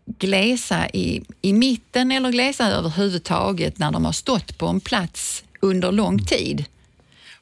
glesa 0.06 0.90
i, 0.90 1.24
i 1.42 1.54
mitten 1.54 2.12
eller 2.12 2.32
glesa 2.32 2.68
överhuvudtaget 2.68 3.80
när 3.80 3.92
de 3.92 4.06
har 4.06 4.12
stått 4.12 4.58
på 4.58 4.68
en 4.68 4.80
plats 4.80 5.44
under 5.60 5.92
lång 5.92 6.26
tid. 6.26 6.66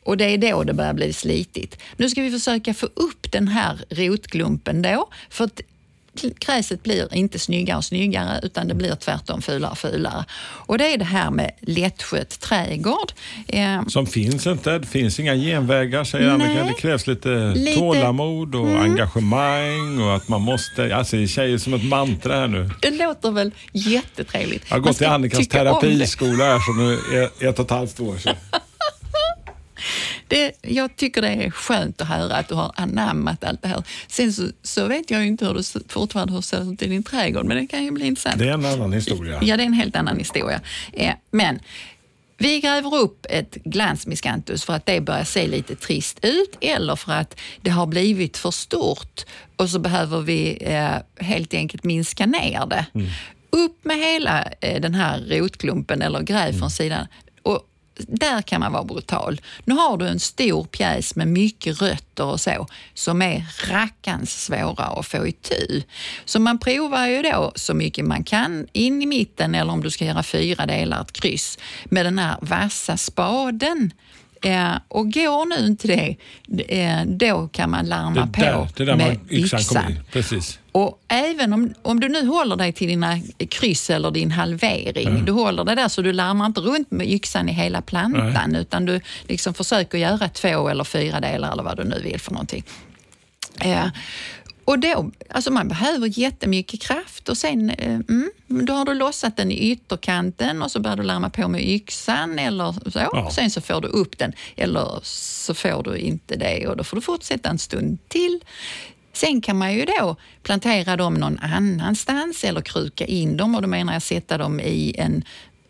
Och 0.06 0.18
det 0.18 0.26
är 0.26 0.38
då 0.38 0.63
det 0.63 0.74
börjar 0.74 0.94
bli 0.94 1.13
slitigt. 1.13 1.78
Nu 1.98 2.10
ska 2.10 2.22
vi 2.22 2.32
försöka 2.32 2.74
få 2.74 2.86
upp 2.86 3.32
den 3.32 3.48
här 3.48 3.78
rotglumpen 3.89 4.82
då, 4.82 5.10
för 5.30 5.44
att 5.46 5.62
gräset 6.39 6.84
blir 6.84 7.13
inte 7.15 7.39
snyggare 7.39 7.78
och 7.78 7.86
snyggare 7.86 8.39
utan 8.44 8.68
det 8.68 8.74
blir 8.76 8.96
tvärtom 8.96 9.41
fulare 9.41 9.72
och 9.72 9.78
fulare. 9.78 10.26
Och 10.41 10.78
det 10.78 10.94
är 10.94 10.98
det 10.98 11.06
här 11.06 11.32
med 11.32 11.52
lättskött 11.62 12.39
trädgård. 12.39 13.12
Eh, 13.48 13.86
Som 13.88 14.08
finns 14.08 14.48
inte. 14.48 14.78
Det 14.80 14.86
finns 14.88 15.20
inga 15.20 15.36
genvägar 15.36 16.04
säger 16.04 16.30
Annika. 16.30 16.63
Det 16.63 16.74
krävs 16.74 17.08
lite, 17.08 17.30
Lite- 17.30 17.72
Mm. 17.72 17.80
tålamod 17.80 18.56
och 18.56 18.68
engagemang 18.82 20.02
och 20.02 20.15
att 20.15 20.28
man 20.28 20.41
måste... 20.41 20.96
Alltså 20.96 21.15
det 21.18 21.28
säger 21.28 21.58
som 21.58 21.74
ett 21.74 21.86
mantra 21.86 22.36
här 22.36 22.48
nu. 22.48 22.70
det 22.82 22.91
låter 22.91 23.32
väl 23.32 23.52
jättetrevligt. 23.74 24.65
Jag 24.70 24.76
har 24.76 24.82
gått 24.82 24.98
till 24.98 25.08
Annikas 25.08 25.48
terapiskola 25.48 26.44
här 26.46 26.60
som 26.60 26.78
nu 26.88 26.94
är 27.22 27.50
ett 27.50 27.60
och 27.60 27.65
ett 27.65 27.72
halvt 27.72 28.00
år 28.00 28.18
sedan. 28.18 28.36
Det, 30.28 30.52
jag 30.62 30.95
tycker 30.95 31.21
det 31.21 31.28
är 31.30 31.52
skönt 31.52 32.02
att 32.02 32.08
höra 32.08 32.36
att 32.36 32.48
du 32.48 32.56
har 32.56 32.71
anammat 32.76 33.43
allt 33.43 33.62
det 33.62 33.67
här. 33.67 33.84
Sen 34.08 34.34
så, 34.34 34.48
så 34.63 34.88
vet 34.88 35.12
jag 35.12 35.26
inte 35.28 35.45
hur 35.45 35.62
ser- 35.62 35.82
fortfarande 35.88 36.34
hur 36.34 36.41
ser 36.41 36.74
ut 36.74 36.82
i 36.82 36.88
din 36.88 37.04
trädgård, 37.04 37.45
men 37.45 37.58
det 37.58 37.67
kan 37.67 37.84
ju 37.84 37.91
bli 37.91 38.06
intressant. 38.06 38.39
Det 38.39 38.50
är 38.50 38.54
en 38.54 38.65
annan 38.65 38.93
historia. 38.93 39.39
Ja, 39.43 39.58
det 39.58 39.63
är 39.63 39.67
en 39.67 39.74
helt 39.74 39.95
annan 39.95 40.17
historia. 40.17 40.62
Men 41.32 41.60
vi 42.38 42.60
gräver 42.60 42.95
upp 42.95 43.26
ett 43.30 43.56
glansmiskantus 43.63 44.63
för 44.65 44.74
att 44.74 44.86
det 44.86 45.02
börjar 45.02 45.24
se 45.24 45.48
lite 45.48 45.76
trist 45.76 46.19
ut 46.21 46.58
eller 46.62 46.95
för 46.95 47.12
att 47.12 47.39
det 47.62 47.69
har 47.69 47.86
blivit 47.88 48.38
för 48.38 48.52
stort 48.52 49.26
och 49.56 49.69
så 49.69 49.80
behöver 49.80 50.21
vi 50.21 50.58
eh, 50.62 51.26
helt 51.26 51.54
enkelt 51.54 51.84
minska 51.84 52.26
ner 52.26 52.65
det. 52.65 52.86
Upp 53.50 53.86
med 53.86 53.98
hela 53.98 54.45
eh, 54.62 54.82
den 54.82 54.93
här 54.95 55.19
rotklumpen 55.30 56.02
eller 56.02 56.21
gräv 56.21 56.60
från 56.60 56.71
sidan. 56.71 57.08
Och 57.43 57.62
där 57.97 58.41
kan 58.41 58.60
man 58.62 58.71
vara 58.71 58.84
brutal. 58.84 59.41
Nu 59.63 59.73
har 59.73 59.97
du 59.97 60.08
en 60.08 60.19
stor 60.19 60.63
pjäs 60.63 61.15
med 61.15 61.27
mycket 61.27 61.81
rötter 61.81 62.25
och 62.25 62.41
så 62.41 62.67
som 62.93 63.21
är 63.21 63.45
rackans 63.69 64.43
svåra 64.43 64.84
att 64.84 65.08
få 65.08 65.27
itu. 65.27 65.84
Så 66.25 66.39
man 66.39 66.60
provar 66.60 67.08
ju 67.08 67.21
då 67.21 67.51
så 67.55 67.73
mycket 67.73 68.05
man 68.05 68.23
kan 68.23 68.67
in 68.71 69.01
i 69.01 69.05
mitten 69.05 69.55
eller 69.55 69.71
om 69.71 69.84
du 69.84 69.91
ska 69.91 70.05
göra 70.05 70.23
fyra 70.23 70.65
delar, 70.65 71.01
ett 71.01 71.12
kryss, 71.12 71.60
med 71.86 72.05
den 72.05 72.19
här 72.19 72.38
vassa 72.41 72.97
spaden. 72.97 73.91
Eh, 74.45 74.75
och 74.88 75.13
går 75.13 75.60
nu 75.60 75.67
inte 75.67 75.88
det, 75.88 76.15
eh, 76.67 77.05
då 77.05 77.47
kan 77.47 77.69
man 77.69 77.86
larma 77.86 78.25
Det 78.25 78.41
är 78.41 78.45
där, 78.45 78.53
på 78.53 78.67
det 78.75 78.84
är 78.84 78.88
där 78.88 78.95
med 78.95 79.08
man, 79.08 79.27
yxan 79.29 79.63
kommer 79.63 79.89
in. 79.89 79.99
Precis. 80.12 80.60
och 80.71 80.99
även 81.08 81.53
om, 81.53 81.73
om 81.81 81.99
du 81.99 82.10
nu 82.10 82.25
håller 82.25 82.55
dig 82.55 82.73
till 82.73 82.88
dina 82.88 83.19
kryss 83.49 83.89
eller 83.89 84.12
din 84.12 84.31
halvering, 84.31 85.25
du 85.25 85.31
håller 85.31 85.63
det 85.63 85.75
där 85.75 85.88
så 85.88 86.01
du 86.01 86.13
larmar 86.13 86.45
inte 86.45 86.62
runt 86.62 86.91
med 86.91 87.08
yxan 87.08 87.49
i 87.49 87.51
hela 87.51 87.81
plantan 87.81 88.55
utan 88.55 88.86
du 88.86 89.01
liksom 89.27 89.53
försöker 89.53 89.97
göra 89.97 90.29
två 90.29 90.69
eller 90.69 90.84
fyra 90.84 91.19
delar 91.19 91.51
eller 91.51 91.63
vad 91.63 91.77
du 91.77 91.84
nu 91.84 92.01
vill 92.03 92.19
för 92.19 92.31
någonting. 92.31 92.63
Eh, 93.62 93.88
och 94.65 94.80
då, 94.80 95.12
alltså 95.30 95.51
man 95.51 95.67
behöver 95.67 96.19
jättemycket 96.19 96.82
kraft 96.82 97.30
och 97.30 97.38
sen 97.38 97.69
eh, 97.69 97.93
mm, 97.95 98.30
då 98.47 98.73
har 98.73 98.86
du 98.86 98.93
lossat 98.93 99.38
den 99.38 99.51
i 99.51 99.71
ytterkanten 99.71 100.62
och 100.62 100.71
så 100.71 100.80
börjar 100.80 100.97
du 100.97 101.04
larma 101.04 101.30
på 101.30 101.47
med 101.47 101.69
yxan 101.69 102.39
eller 102.39 102.71
så. 102.71 102.99
Ja. 102.99 103.30
Sen 103.32 103.49
så 103.49 103.62
får 103.62 103.82
du 103.82 103.88
upp 103.88 104.17
den 104.17 104.34
eller 104.56 104.99
så 105.04 105.54
får 105.54 105.84
du 105.84 105.97
inte 105.97 106.36
det 106.36 106.67
och 106.67 106.78
då 106.78 106.84
får 106.84 106.97
du 106.97 107.01
fortsätta 107.01 107.49
en 107.49 107.60
stund 107.60 107.97
till. 108.08 108.39
Sen 109.13 109.41
kan 109.41 109.58
man 109.58 109.73
ju 109.73 109.86
då 109.86 110.15
plantera 110.43 110.97
dem 110.97 111.13
någon 111.13 111.39
annanstans 111.39 112.43
eller 112.43 112.62
kruka 112.62 113.06
in 113.06 113.38
dem 113.38 113.56
och 113.56 113.62
då 113.62 113.67
menar 113.67 113.93
jag 113.93 114.01
sätta 114.01 114.38
dem 114.38 114.60
i 114.60 114.95
en 114.97 115.23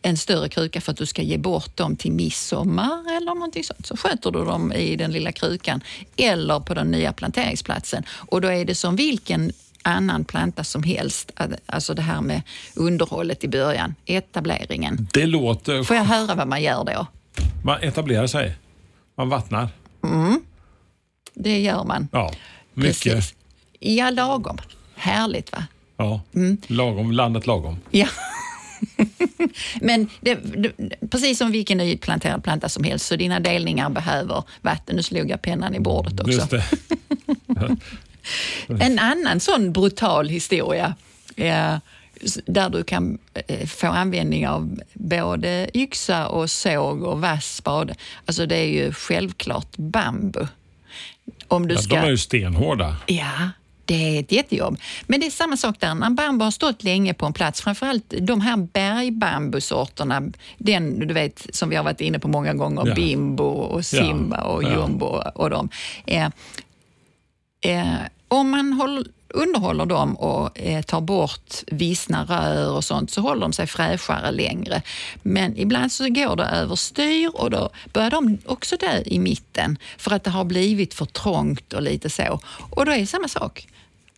en 0.06 0.18
större 0.18 0.50
kruka 0.50 0.82
för 0.82 0.92
att 0.92 0.98
du 0.98 1.06
ska 1.06 1.22
ge 1.22 1.38
bort 1.38 1.78
dem 1.78 1.96
till 1.96 2.12
midsommar 2.12 3.18
eller 3.18 3.34
någonting 3.34 3.64
sånt. 3.64 3.86
Så 3.86 3.98
sköter 3.98 4.32
du 4.32 4.46
dem 4.46 4.74
i 4.74 4.96
den 4.96 5.12
lilla 5.12 5.32
krukan 5.32 5.82
eller 6.18 6.60
på 6.60 6.74
den 6.74 6.92
nya 6.92 7.14
planteringsplatsen. 7.14 8.04
Och 8.10 8.42
då 8.42 8.48
är 8.48 8.66
det 8.66 8.76
som 8.76 8.96
vilken 8.96 9.52
annan 9.82 10.26
planta 10.26 10.64
som 10.64 10.84
helst. 10.84 11.32
Alltså 11.66 11.94
det 11.94 12.02
här 12.02 12.22
med 12.22 12.42
underhållet 12.76 13.44
i 13.44 13.48
början, 13.48 13.96
etableringen. 14.06 15.08
Det 15.14 15.26
låter... 15.26 15.84
Får 15.84 15.96
jag 15.96 16.04
höra 16.04 16.36
vad 16.36 16.48
man 16.48 16.64
gör 16.64 16.84
då? 16.84 17.08
Man 17.64 17.82
etablerar 17.82 18.28
sig. 18.28 18.56
Man 19.18 19.30
vattnar. 19.30 19.70
Det 21.34 21.60
gör 21.60 21.84
man. 21.84 22.08
Ja, 22.12 22.32
mycket. 22.74 23.04
Precis. 23.04 23.36
Ja, 23.80 24.10
lagom. 24.10 24.58
Härligt 24.96 25.52
va? 25.52 25.64
Ja. 25.98 26.22
Mm. 26.36 26.58
Lagom, 26.68 27.12
landet 27.12 27.48
lagom. 27.48 27.78
Ja. 27.92 28.08
Men 29.82 30.10
det, 30.22 30.36
det, 30.36 30.72
precis 31.10 31.38
som 31.38 31.52
vilken 31.52 31.78
nyplanterad 31.78 32.44
planta 32.44 32.70
som 32.70 32.84
helst, 32.84 33.06
så 33.06 33.16
dina 33.16 33.40
delningar 33.40 33.90
behöver 33.90 34.44
vatten. 34.62 34.96
Nu 34.96 35.04
slog 35.04 35.30
jag 35.30 35.42
pennan 35.42 35.76
i 35.76 35.80
bordet 35.80 36.20
också. 36.20 36.62
En 38.80 39.00
annan 39.00 39.40
sån 39.40 39.74
brutal 39.74 40.30
historia 40.30 40.96
eh, 41.36 41.76
där 42.46 42.70
du 42.70 42.84
kan 42.84 43.18
eh, 43.48 43.68
få 43.68 43.88
användning 43.88 44.48
av 44.48 44.80
både 44.94 45.70
yxa 45.74 46.28
och 46.28 46.52
såg 46.52 47.04
och 47.04 47.22
vass 47.22 47.56
spade. 47.56 47.96
Alltså 48.26 48.46
det 48.46 48.56
är 48.58 48.68
ju 48.68 48.94
självklart 48.94 49.78
bambu. 49.78 50.48
Om 51.48 51.68
du 51.68 51.76
Ja, 51.76 51.82
ska... 51.82 51.96
de 51.96 52.02
är 52.02 52.10
ju 52.10 52.18
stenhårda. 52.18 52.98
Ja, 53.06 53.50
det 53.86 53.94
är 54.18 54.20
ett 54.20 54.32
jättejobb. 54.32 54.78
Men 55.08 55.20
det 55.20 55.26
är 55.26 55.32
samma 55.32 55.58
sak 55.58 55.80
där. 55.80 55.96
När 55.96 56.10
bambu 56.10 56.44
har 56.44 56.52
stått 56.52 56.84
länge 56.84 57.14
på 57.14 57.26
en 57.26 57.34
plats, 57.34 57.62
framförallt 57.62 58.14
de 58.22 58.42
här 58.42 58.58
bergbambusorterna, 58.58 60.22
den 60.58 61.00
du 61.08 61.14
vet 61.14 61.48
som 61.56 61.70
vi 61.70 61.76
har 61.76 61.84
varit 61.84 62.02
inne 62.02 62.20
på 62.20 62.28
många 62.28 62.54
gånger, 62.54 62.84
Ja. 62.88 62.96
bimbo 62.96 63.44
och 63.46 63.86
simba 63.86 64.42
och 64.42 64.64
Ja. 64.64 64.70
jumbo 64.70 65.06
och 65.36 65.50
dem. 65.50 65.70
Eh, 66.06 66.30
eh, 67.66 67.86
om 68.28 68.50
man 68.50 68.74
håller, 68.74 69.04
underhåller 69.36 69.86
dem 69.86 70.16
och 70.16 70.60
eh, 70.60 70.82
tar 70.82 71.02
bort 71.02 71.54
vissna 71.68 72.24
rör 72.24 72.72
och 72.72 72.84
sånt 72.84 73.12
så 73.12 73.22
håller 73.22 73.42
de 73.42 73.54
sig 73.54 73.68
fräschare 73.68 74.32
längre. 74.32 74.82
Men 75.22 75.58
ibland 75.58 75.92
så 75.92 76.10
går 76.10 76.36
det 76.36 76.44
överstyr 76.44 77.32
och 77.34 77.52
då 77.52 77.70
börjar 77.94 78.10
de 78.10 78.38
också 78.46 78.78
dö 78.78 79.02
i 79.06 79.20
mitten 79.20 79.78
för 79.98 80.12
att 80.12 80.24
det 80.24 80.30
har 80.30 80.46
blivit 80.46 80.94
för 80.94 81.06
trångt 81.06 81.74
och 81.74 81.82
lite 81.82 82.10
så. 82.10 82.40
Och 82.70 82.86
då 82.86 82.92
är 82.92 83.00
det 83.00 83.08
samma 83.08 83.28
sak. 83.28 83.68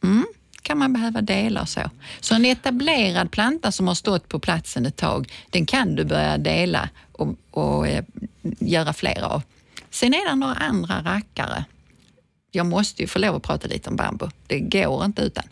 Mm. 0.03 0.25
kan 0.61 0.77
man 0.77 0.93
behöva 0.93 1.21
dela 1.21 1.61
och 1.61 1.69
så. 1.69 1.81
Så 2.19 2.35
en 2.35 2.45
etablerad 2.45 3.31
planta 3.31 3.71
som 3.71 3.87
har 3.87 3.95
stått 3.95 4.27
på 4.29 4.39
platsen 4.39 4.85
ett 4.85 4.95
tag, 4.95 5.31
den 5.49 5.65
kan 5.65 5.95
du 5.95 6.03
börja 6.03 6.37
dela 6.37 6.89
och, 7.11 7.35
och 7.51 7.87
eh, 7.87 8.03
göra 8.59 8.93
fler 8.93 9.21
av. 9.21 9.41
Sen 9.89 10.13
är 10.13 10.29
det 10.29 10.35
några 10.35 10.53
andra 10.53 11.01
rackare. 11.03 11.65
Jag 12.51 12.65
måste 12.65 13.01
ju 13.01 13.07
få 13.07 13.19
lov 13.19 13.35
att 13.35 13.43
prata 13.43 13.67
lite 13.67 13.89
om 13.89 13.95
bambu. 13.95 14.25
Det 14.47 14.59
går 14.59 15.05
inte 15.05 15.21
utan. 15.21 15.43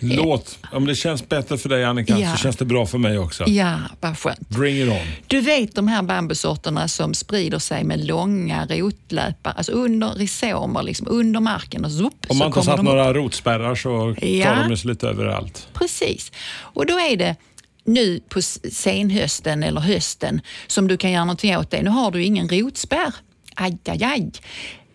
Låt. 0.00 0.58
Om 0.72 0.86
det 0.86 0.94
känns 0.94 1.28
bättre 1.28 1.58
för 1.58 1.68
dig 1.68 1.84
Annika 1.84 2.18
Ja. 2.18 2.30
så 2.32 2.36
känns 2.36 2.56
det 2.56 2.64
bra 2.64 2.86
för 2.86 2.98
mig 2.98 3.18
också. 3.18 3.44
Ja, 3.48 3.78
vad 4.00 4.18
skönt. 4.18 4.48
Bring 4.48 4.82
it 4.82 4.88
on. 4.88 4.96
Du 5.26 5.40
vet 5.40 5.74
de 5.74 5.88
här 5.88 6.02
bambusorterna 6.02 6.88
som 6.88 7.14
sprider 7.14 7.58
sig 7.58 7.84
med 7.84 8.04
långa 8.04 8.66
rotlöpar, 8.66 9.52
alltså 9.56 9.72
under 9.72 10.08
rizomer, 10.14 10.82
liksom 10.82 11.06
under 11.10 11.40
marken 11.40 11.84
och 11.84 11.92
zupp, 11.92 12.26
Om 12.28 12.38
man 12.38 12.46
inte 12.46 12.58
har 12.58 12.64
satt 12.64 12.76
de 12.76 12.80
upp. 12.86 12.92
några 12.92 13.12
rotspärrar 13.14 13.74
så 13.74 14.14
Ja. 14.20 14.44
tar 14.54 14.68
de 14.68 14.76
sig 14.76 14.88
lite 14.90 15.08
överallt. 15.08 15.68
Precis. 15.72 16.32
Och 16.58 16.86
då 16.86 16.98
är 17.00 17.16
det 17.16 17.36
nu 17.84 18.20
på 18.28 18.42
senhösten 18.72 19.62
eller 19.62 19.80
hösten 19.80 20.40
som 20.66 20.88
du 20.88 20.96
kan 20.96 21.10
göra 21.12 21.24
någonting 21.24 21.56
åt 21.56 21.70
det. 21.70 21.82
Nu 21.82 21.90
har 21.90 22.10
du 22.10 22.24
ingen 22.24 22.48
rotspärr. 22.48 23.14
Aj, 23.54 23.78
aj, 23.84 24.04
aj. 24.04 24.30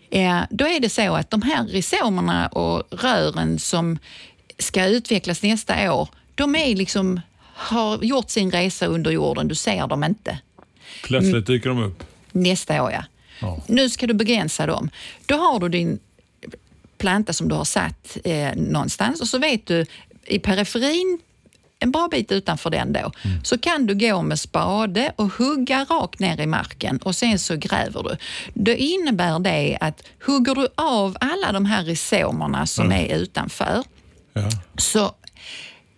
Eh, 0.09 0.41
då 0.49 0.65
är 0.67 0.79
det 0.79 0.89
så 0.89 1.15
att 1.15 1.31
de 1.31 1.41
här 1.41 1.63
rizomerna 1.63 2.47
och 2.47 3.01
rören 3.01 3.59
som 3.59 3.99
ska 4.57 4.85
utvecklas 4.85 5.43
nästa 5.43 5.93
år, 5.93 6.09
de 6.35 6.55
är 6.55 6.75
liksom, 6.75 7.21
har 7.41 8.03
gjort 8.03 8.29
sin 8.29 8.51
resa 8.51 8.85
under 8.85 9.11
jorden. 9.11 9.47
Du 9.47 9.55
ser 9.55 9.87
dem 9.87 10.03
inte. 10.03 10.39
Plötsligt 11.03 11.47
dyker 11.47 11.69
de 11.69 11.83
upp. 11.83 12.03
Nästa 12.31 12.83
år, 12.83 12.91
ja. 12.91 13.03
Ja. 13.39 13.63
Nu 13.67 13.89
ska 13.89 14.07
du 14.07 14.13
begränsa 14.13 14.65
dem. 14.65 14.89
Då 15.25 15.35
har 15.35 15.59
du 15.59 15.69
din 15.69 15.99
planta 16.97 17.33
som 17.33 17.49
du 17.49 17.55
har 17.55 17.65
satt 17.65 18.17
eh, 18.23 18.55
någonstans 18.55 19.21
och 19.21 19.27
så 19.27 19.37
vet 19.37 19.65
du 19.65 19.85
i 20.25 20.39
periferin 20.39 21.19
en 21.79 21.91
bra 21.91 22.07
bit 22.11 22.31
utanför 22.31 22.69
den 22.69 22.93
då, 22.93 23.11
så 23.43 23.57
kan 23.57 23.85
du 23.85 23.95
gå 23.95 24.21
med 24.21 24.39
spade 24.39 25.13
och 25.15 25.33
hugga 25.33 25.83
rakt 25.83 26.19
ner 26.19 26.41
i 26.41 26.45
marken 26.45 26.97
och 26.97 27.15
sen 27.15 27.39
så 27.39 27.55
gräver 27.55 28.03
du. 28.03 28.17
Då 28.53 28.71
innebär 28.71 29.39
det 29.39 29.77
att 29.81 30.03
hugger 30.25 30.55
du 30.55 30.67
av 30.75 31.17
alla 31.19 31.51
de 31.51 31.65
här 31.65 31.83
rizomerna 31.83 32.67
som 32.67 32.91
är 32.91 33.15
utanför 33.15 33.83
Ja. 34.33 34.49
så 34.77 35.11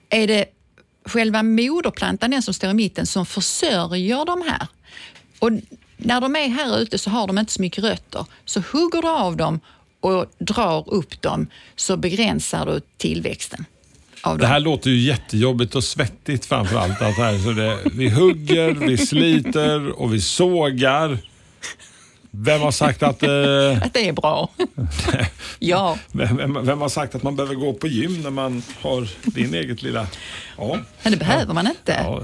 är 0.10 0.28
det 0.28 0.46
själva 1.06 1.44
moderplantan, 1.44 2.32
den 2.32 2.42
som 2.42 2.54
står 2.54 2.70
i 2.70 2.74
mitten, 2.74 3.06
som 3.06 3.26
försörjer 3.26 4.26
de 4.26 4.42
här. 4.48 4.68
Och 5.40 5.52
när 5.98 6.22
de 6.22 6.36
är 6.36 6.50
här 6.50 6.80
ute 6.80 6.98
så 6.98 7.10
har 7.10 7.28
de 7.28 7.38
inte 7.38 7.54
så 7.54 7.62
mycket 7.62 7.84
rötter. 7.84 8.26
Så 8.46 8.60
hugger 8.72 9.02
du 9.02 9.08
av 9.10 9.38
dem 9.38 9.60
och 10.00 10.26
drar 10.40 10.94
upp 10.94 11.22
dem 11.22 11.48
så 11.76 11.98
begränsar 11.98 12.66
du 12.66 12.82
tillväxten. 12.98 13.66
Av 14.22 14.38
Det 14.38 14.44
dem. 14.44 14.52
här 14.52 14.60
låter 14.60 14.90
ju 14.90 14.98
jättejobbigt 15.00 15.76
och 15.76 15.84
svettigt 15.84 16.46
framför 16.46 16.78
allt. 16.78 17.02
Att 17.02 17.16
här, 17.18 17.38
så 17.38 17.52
det, 17.52 17.78
vi 17.94 18.10
hugger, 18.10 18.72
vi 18.88 18.98
sliter 18.98 20.02
och 20.02 20.14
vi 20.14 20.22
sågar. 20.22 21.18
Vem 22.32 22.62
har 22.62 22.72
sagt 22.72 23.04
att, 23.04 23.24
eh, 23.24 23.30
Att 23.84 23.94
det 23.94 24.08
är 24.08 24.14
bra. 24.14 24.50
ja, 25.60 25.98
vem, 26.12 26.38
vem, 26.38 26.66
vem 26.66 26.82
har 26.82 26.90
sagt 26.90 27.16
att 27.16 27.24
man 27.24 27.36
behöver 27.36 27.56
gå 27.56 27.74
på 27.74 27.88
gym 27.88 28.22
när 28.22 28.30
man 28.30 28.64
har 28.82 29.08
din 29.26 29.54
eget 29.54 29.82
lilla... 29.82 30.08
Ja. 30.58 30.78
men 31.04 31.12
det 31.12 31.18
behöver 31.18 31.54
man 31.54 31.68
inte. 31.68 31.92
Ja. 32.04 32.24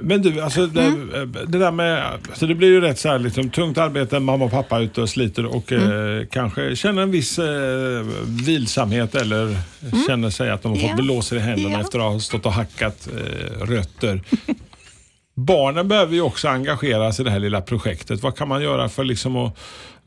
Men 0.00 0.22
du, 0.22 0.40
alltså 0.40 0.66
det, 0.66 0.82
Mm. 0.82 1.36
det 1.46 1.58
där 1.58 1.70
med, 1.70 2.04
alltså 2.28 2.46
det 2.46 2.54
blir 2.54 2.68
ju 2.68 2.80
rätt 2.80 2.98
så 2.98 3.08
här, 3.08 3.18
liksom, 3.18 3.50
tungt 3.50 3.78
arbete, 3.78 4.20
mamma 4.20 4.44
och 4.44 4.50
pappa 4.50 4.76
är 4.76 4.80
ute 4.80 5.02
och 5.02 5.08
sliter 5.08 5.46
och 5.46 5.72
Mm. 5.72 6.18
eh, 6.20 6.26
kanske 6.30 6.76
känner 6.76 7.02
en 7.02 7.10
viss 7.10 7.38
eh, 7.38 8.06
vilsamhet 8.26 9.14
eller 9.14 9.56
känner 10.08 10.30
sig 10.30 10.50
att 10.50 10.62
de 10.62 10.68
har 10.72 10.76
fått 10.76 10.84
Mm. 10.84 10.96
Ja. 10.98 11.02
blåsor 11.04 11.38
i 11.38 11.40
händerna 11.40 11.74
Ja. 11.74 11.80
efter 11.80 11.98
att 11.98 12.12
ha 12.12 12.20
stått 12.20 12.46
och 12.46 12.52
hackat 12.52 13.08
eh, 13.16 13.66
rötter. 13.66 14.20
Barnen 15.52 15.88
behöver 15.88 16.14
ju 16.14 16.20
också 16.20 16.48
engageras 16.48 17.20
i 17.20 17.22
det 17.22 17.30
här 17.30 17.38
lilla 17.38 17.60
projektet. 17.60 18.22
Vad 18.22 18.36
kan 18.36 18.48
man 18.48 18.62
göra 18.62 18.88
för 18.88 19.04
liksom 19.04 19.36
att 19.36 19.58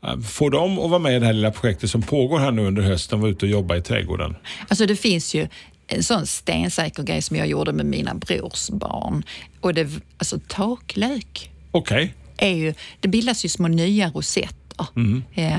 eh, 0.02 0.20
få 0.20 0.48
dem 0.48 0.78
att 0.78 0.90
vara 0.90 0.98
med 0.98 1.16
i 1.16 1.18
det 1.18 1.26
här 1.26 1.32
lilla 1.32 1.50
projektet 1.50 1.90
som 1.90 2.02
pågår 2.02 2.38
här 2.38 2.50
nu 2.50 2.66
under 2.66 2.82
hösten, 2.82 3.20
vara 3.20 3.30
ute 3.30 3.46
och 3.46 3.50
jobba 3.50 3.76
i 3.76 3.82
trädgården? 3.82 4.36
Alltså 4.68 4.86
det 4.86 4.96
finns 4.96 5.34
ju 5.34 5.48
en 5.86 6.02
sån 6.02 6.26
stensäker 6.26 7.02
grej 7.02 7.22
som 7.22 7.36
jag 7.36 7.46
gjorde 7.46 7.72
med 7.72 7.86
mina 7.86 8.14
brors 8.14 8.70
barn. 8.70 9.22
Och 9.60 9.74
det, 9.74 9.88
alltså 10.18 10.40
taklök 10.48 11.50
Okej. 11.70 12.14
är 12.36 12.54
ju, 12.54 12.74
det 13.00 13.08
bildas 13.08 13.44
ju 13.44 13.48
små 13.48 13.68
nya 13.68 14.10
rosetter. 14.10 14.86
Eh, 15.34 15.50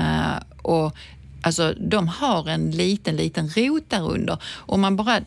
och 0.61 0.95
alltså, 1.41 1.73
de 1.79 2.07
har 2.07 2.49
en 2.49 2.71
liten, 2.71 3.15
liten 3.15 3.49
rot 3.49 3.83
där 3.89 4.11
under. 4.11 4.37
Om 4.55 4.81
man 4.81 4.95
bara 4.95 5.21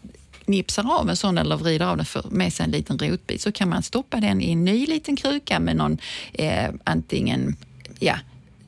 nipsar 0.51 1.01
av 1.01 1.11
en 1.11 1.17
sån 1.17 1.39
eller 1.39 1.57
vrider 1.57 1.87
av 1.87 1.97
den 1.97 2.07
för, 2.07 2.25
med 2.31 2.53
sig 2.53 2.65
en 2.65 2.71
liten 2.71 2.99
rotbit 2.99 3.43
så 3.43 3.53
kan 3.53 3.69
man 3.69 3.83
stoppa 3.83 4.21
den 4.21 4.41
i 4.41 4.53
en 4.53 4.65
ny 4.65 4.87
liten 4.87 5.17
kruka 5.17 5.61
med 5.61 5.77
någon 5.77 5.99
eh, 6.33 6.71
antingen 6.85 7.57
ja, 7.99 8.15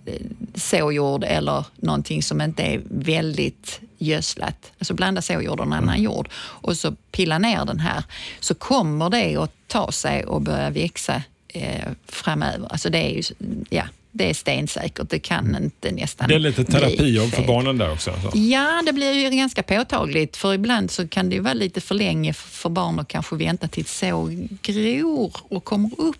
eh, 0.07 0.27
såjord 0.55 1.25
eller 1.25 1.65
någonting 1.77 2.23
som 2.23 2.41
inte 2.41 2.63
är 2.63 2.83
väldigt 2.91 3.81
gödslat. 3.99 4.73
Alltså 4.79 4.95
blanda 4.95 5.23
såjord 5.23 5.61
och 5.61 5.67
en 5.67 5.73
annan 5.73 6.03
jord 6.03 6.29
och 6.35 6.77
så 6.77 6.93
pilla 6.93 7.39
ner 7.39 7.65
den 7.65 7.81
här 7.81 8.05
så 8.41 8.55
kommer 8.55 9.11
det 9.11 9.37
att 9.37 9.53
ta 9.67 9.93
sig 9.93 10.25
och 10.25 10.43
börja 10.43 10.71
växa 10.71 11.23
eh, 11.49 11.89
framöver. 12.07 12.69
Alltså 12.73 12.91
det 12.91 12.99
är 12.99 13.17
ju, 13.17 13.23
ja, 13.71 13.85
det 14.13 14.31
är 14.31 14.35
stensäkert. 14.35 15.11
Det 15.11 15.19
kan 15.19 15.57
inte 15.57 15.91
nästan 15.91 16.29
Det 16.29 16.35
är 16.35 16.39
lite 16.39 16.65
terapijobb 16.65 17.31
för 17.31 17.47
barnen 17.47 17.79
där 17.79 17.93
också. 17.93 18.11
alltså. 18.11 18.39
Ja, 18.39 18.83
det 18.87 18.93
blir 18.93 19.13
ju 19.13 19.31
ganska 19.31 19.63
påtagligt 19.63 20.37
för 20.37 20.55
ibland 20.55 20.91
så 20.91 21.09
kan 21.09 21.29
det 21.29 21.35
ju 21.35 21.41
vara 21.41 21.55
lite 21.55 21.81
för 21.81 21.95
länge 21.95 22.33
för 22.33 22.69
barn 22.71 22.99
att 23.01 23.09
kanske 23.09 23.37
vänta 23.37 23.69
tills 23.69 23.99
så 23.99 24.31
gror 24.63 25.33
och 25.49 25.65
kommer 25.65 25.91
upp. 26.01 26.17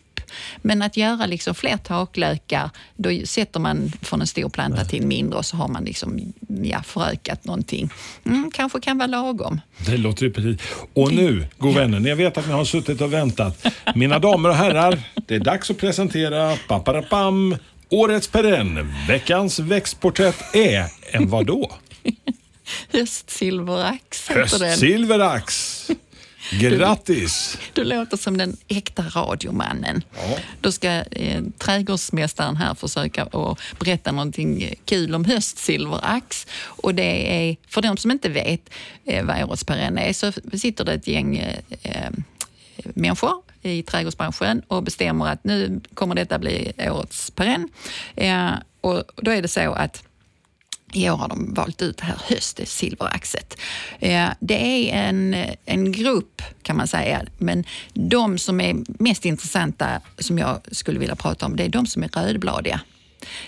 Men 0.57 0.83
att 0.83 0.97
göra 0.97 1.27
liksom 1.27 1.55
fler 1.55 1.77
taklökar, 1.77 2.71
då 2.97 3.11
sätter 3.27 3.61
man 3.61 3.93
från 4.03 4.21
en 4.21 4.27
stor 4.27 4.49
planta 4.49 4.85
till 4.85 5.03
en 5.03 5.09
mindre 5.09 5.39
och 5.39 5.47
så 5.47 5.57
har 5.57 5.69
man 5.69 5.85
liksom, 5.85 6.33
ja, 6.63 6.83
förökat 6.83 7.45
någonting. 7.45 7.91
Mm, 8.25 8.51
kanske 8.55 8.81
kan 8.81 8.99
vara 8.99 9.07
lagom. 9.07 9.61
Det 9.87 9.97
låter 9.97 10.23
ju 10.27 10.33
precis. 10.33 10.61
Och 10.95 11.13
nu, 11.13 11.47
god 11.59 11.75
vänner, 11.75 12.09
jag 12.09 12.17
vet 12.17 12.39
att 12.39 12.47
ni 12.47 12.53
har 12.53 12.65
suttit 12.65 13.01
och 13.01 13.13
väntat. 13.13 13.67
Mina 13.95 14.19
damer 14.19 14.49
och 14.49 14.55
herrar, 14.55 14.99
det 15.27 15.35
är 15.35 15.41
dags 15.41 15.71
att 15.71 15.79
presentera 15.79 16.57
paparapam, 16.69 17.57
Årets 17.93 18.29
perenn. 18.29 18.93
Veckans 19.09 19.59
växtporträtt 19.59 20.55
är 20.55 20.87
en 21.11 21.29
vadå? 21.29 21.73
Höstsilverax 22.93 24.31
heter 24.31 24.59
den. 24.59 24.69
Höstsilverax. 24.69 25.91
Grattis! 26.61 27.59
Du 27.73 27.85
låter 27.85 28.17
som 28.17 28.37
den 28.37 28.57
äkta 28.69 29.03
radiomannen. 29.03 30.05
Ja. 30.15 30.39
Då 30.61 30.73
ska 30.73 30.89
eh, 30.91 31.43
trädgårdsmästaren 31.59 32.57
här 32.57 32.75
försöka 32.75 33.23
att 33.23 33.59
berätta 33.79 34.13
någonting 34.13 34.75
kul 34.85 35.15
om 35.15 35.25
höstsilverax. 35.25 36.47
Och 36.63 36.95
det 36.95 37.35
är, 37.37 37.57
för 37.69 37.83
de 37.83 37.97
som 37.97 38.11
inte 38.11 38.29
vet 38.29 38.71
eh, 39.05 39.25
vad 39.25 39.43
årets 39.43 39.65
perenn 39.65 39.99
är, 39.99 40.13
så 40.13 40.33
sitter 40.59 40.85
det 40.85 40.93
ett 40.93 41.09
gäng 41.09 41.37
eh, 41.37 41.59
eh, 41.83 42.11
människor 42.77 43.52
i 43.63 43.83
trädgårdsbranschen 43.83 44.63
och 44.69 44.83
bestämmer 44.83 45.29
att 45.29 45.45
nu 45.45 45.81
kommer 45.95 46.15
detta 46.15 46.39
bli 46.39 46.73
årets 46.79 47.31
perenn. 47.31 47.69
Eh, 48.17 48.51
och 48.81 49.03
då 49.17 49.31
är 49.31 49.43
det 49.43 49.49
så 49.49 49.73
att 49.73 50.05
i 50.93 51.11
år 51.11 51.17
har 51.17 51.29
de 51.29 51.55
valt 51.55 51.83
ut 51.83 51.97
det 51.97 52.05
här 52.05 52.17
höstsilveraxet. 52.29 52.69
silveraxet. 52.69 53.59
Eh, 53.99 54.29
det 54.41 54.91
är 54.91 55.09
en, 55.09 55.37
en 55.65 55.93
grupp 55.93 56.43
kan 56.63 56.77
man 56.77 56.89
säga, 56.89 57.23
men 57.39 57.65
de 57.93 58.39
som 58.39 58.61
är 58.61 58.77
mest 58.87 59.25
intressanta 59.25 60.01
som 60.19 60.39
jag 60.39 60.61
skulle 60.73 60.99
vilja 60.99 61.17
prata 61.17 61.47
om, 61.47 61.57
det 61.57 61.65
är 61.65 61.69
de 61.69 61.87
som 61.87 62.03
är 62.03 62.09
rödbladiga. 62.09 62.81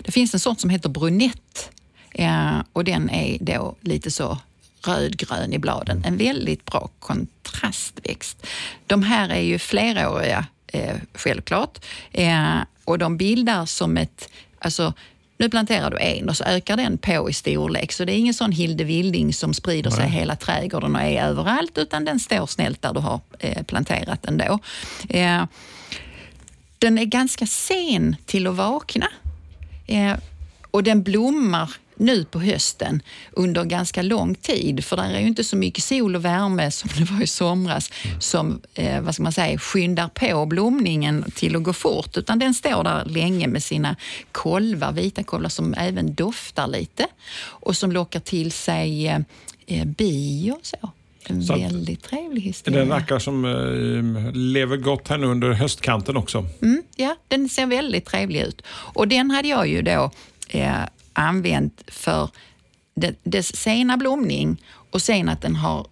Det 0.02 0.12
finns 0.12 0.34
en 0.34 0.40
sort 0.40 0.60
som 0.60 0.70
heter 0.70 0.88
brunett 0.88 1.70
eh, 2.10 2.58
och 2.72 2.84
den 2.84 3.10
är 3.10 3.38
då 3.40 3.76
lite 3.80 4.10
så 4.10 4.38
rödgrön 4.86 5.52
i 5.52 5.58
bladen. 5.58 6.02
En 6.04 6.16
väldigt 6.16 6.64
bra 6.64 6.90
kontrastväxt. 6.98 8.46
De 8.86 9.02
här 9.02 9.28
är 9.28 9.40
ju 9.40 9.58
fleråriga, 9.58 10.46
eh, 10.66 10.96
självklart, 11.14 11.84
eh, 12.12 12.56
och 12.84 12.98
de 12.98 13.16
bildar 13.16 13.66
som 13.66 13.96
ett, 13.96 14.28
alltså 14.58 14.92
nu 15.38 15.50
planterar 15.50 15.90
du 15.90 15.98
en 15.98 16.28
och 16.28 16.36
så 16.36 16.44
ökar 16.44 16.76
den 16.76 16.98
på 16.98 17.30
i 17.30 17.32
storlek. 17.32 17.92
Så 17.92 18.04
det 18.04 18.12
är 18.12 18.16
ingen 18.16 18.34
sån 18.34 18.52
Hilde 18.52 18.84
Wilding 18.84 19.32
som 19.32 19.54
sprider 19.54 19.90
sig 19.90 20.08
hela 20.08 20.36
trädgården 20.36 20.96
och 20.96 21.02
är 21.02 21.22
överallt, 21.22 21.78
utan 21.78 22.04
den 22.04 22.20
står 22.20 22.46
snällt 22.46 22.82
där 22.82 22.92
du 22.92 23.00
har 23.00 23.20
eh, 23.38 23.62
planterat 23.62 24.22
den 24.22 24.38
då. 24.38 24.58
Eh, 25.08 25.44
den 26.78 26.98
är 26.98 27.04
ganska 27.04 27.46
sen 27.46 28.16
till 28.26 28.46
att 28.46 28.54
vakna. 28.54 29.06
Eh, 29.86 30.14
och 30.70 30.82
den 30.82 31.02
blommar 31.02 31.70
nu 31.96 32.24
på 32.24 32.40
hösten 32.40 33.02
under 33.32 33.64
ganska 33.64 34.02
lång 34.02 34.34
tid, 34.34 34.84
för 34.84 34.96
där 34.96 35.10
är 35.14 35.20
ju 35.20 35.26
inte 35.26 35.44
så 35.44 35.56
mycket 35.56 35.84
sol 35.84 36.16
och 36.16 36.24
värme 36.24 36.70
som 36.70 36.90
det 36.98 37.04
var 37.10 37.22
i 37.22 37.26
somras 37.26 37.90
som 38.20 38.60
eh, 38.74 39.00
vad 39.00 39.14
ska 39.14 39.22
man 39.22 39.32
säga, 39.32 39.58
skyndar 39.58 40.08
på 40.08 40.46
blomningen 40.46 41.24
till 41.34 41.56
att 41.56 41.62
gå 41.62 41.72
fort, 41.72 42.16
utan 42.16 42.38
den 42.38 42.54
står 42.54 42.84
där 42.84 43.04
länge 43.04 43.46
med 43.46 43.62
sina 43.62 43.96
kolvar, 44.32 44.92
vita 44.92 45.22
kolvar 45.22 45.48
som 45.48 45.74
även 45.74 46.14
doftar 46.14 46.66
lite 46.66 47.06
och 47.44 47.76
som 47.76 47.92
lockar 47.92 48.20
till 48.20 48.52
sig 48.52 49.08
eh, 49.08 49.18
eh, 49.66 49.84
bi 49.86 50.50
och 50.50 50.66
så. 50.66 50.90
En 51.26 51.42
Så 51.44 51.54
väldigt 51.58 52.02
trevlig 52.02 52.42
Det 52.42 52.46
är 52.46 52.48
historia. 52.48 52.82
en 52.82 52.88
rackare 52.88 53.20
som 53.20 53.44
eh, 53.44 54.32
lever 54.32 54.76
gott 54.76 55.08
här 55.08 55.18
nu 55.18 55.26
under 55.26 55.52
höstkanten 55.52 56.16
också. 56.16 56.46
Mm, 56.62 56.82
ja, 56.96 57.16
den 57.28 57.48
ser 57.48 57.66
väldigt 57.66 58.04
trevlig 58.04 58.40
ut. 58.40 58.62
Och 58.68 59.08
den 59.08 59.30
hade 59.30 59.48
jag 59.48 59.68
ju 59.68 59.82
då 59.82 60.10
eh, 60.48 60.72
använt 61.14 61.82
för 61.86 62.30
dess 63.22 63.56
sena 63.56 63.96
blomning 63.96 64.62
och 64.90 65.02
sen 65.02 65.28
att 65.28 65.42
den 65.42 65.56
har 65.56 65.86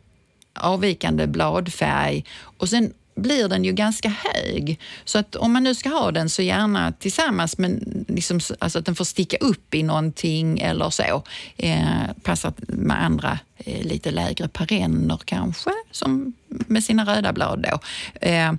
avvikande 0.54 1.26
bladfärg 1.26 2.24
och 2.56 2.68
sen 2.68 2.92
blir 3.14 3.48
den 3.48 3.64
ju 3.64 3.72
ganska 3.72 4.08
hög. 4.08 4.80
Så 5.04 5.18
att 5.18 5.36
om 5.36 5.52
man 5.52 5.64
nu 5.64 5.74
ska 5.74 5.88
ha 5.88 6.10
den 6.10 6.30
så 6.30 6.42
gärna 6.42 6.92
tillsammans 6.92 7.58
men 7.58 8.04
liksom, 8.08 8.40
alltså 8.58 8.78
att 8.78 8.86
den 8.86 8.94
får 8.94 9.04
sticka 9.04 9.36
upp 9.36 9.74
i 9.74 9.82
någonting 9.82 10.60
eller 10.60 10.90
så. 10.90 11.22
Eh, 11.56 12.12
passar 12.22 12.52
med 12.58 13.04
andra 13.04 13.38
eh, 13.56 13.86
lite 13.86 14.10
lägre 14.10 14.48
perenner 14.48 15.20
kanske, 15.24 15.70
som 15.90 16.32
med 16.48 16.84
sina 16.84 17.04
röda 17.04 17.32
blad 17.32 17.66
då. 17.70 17.78
Eh, 18.26 18.52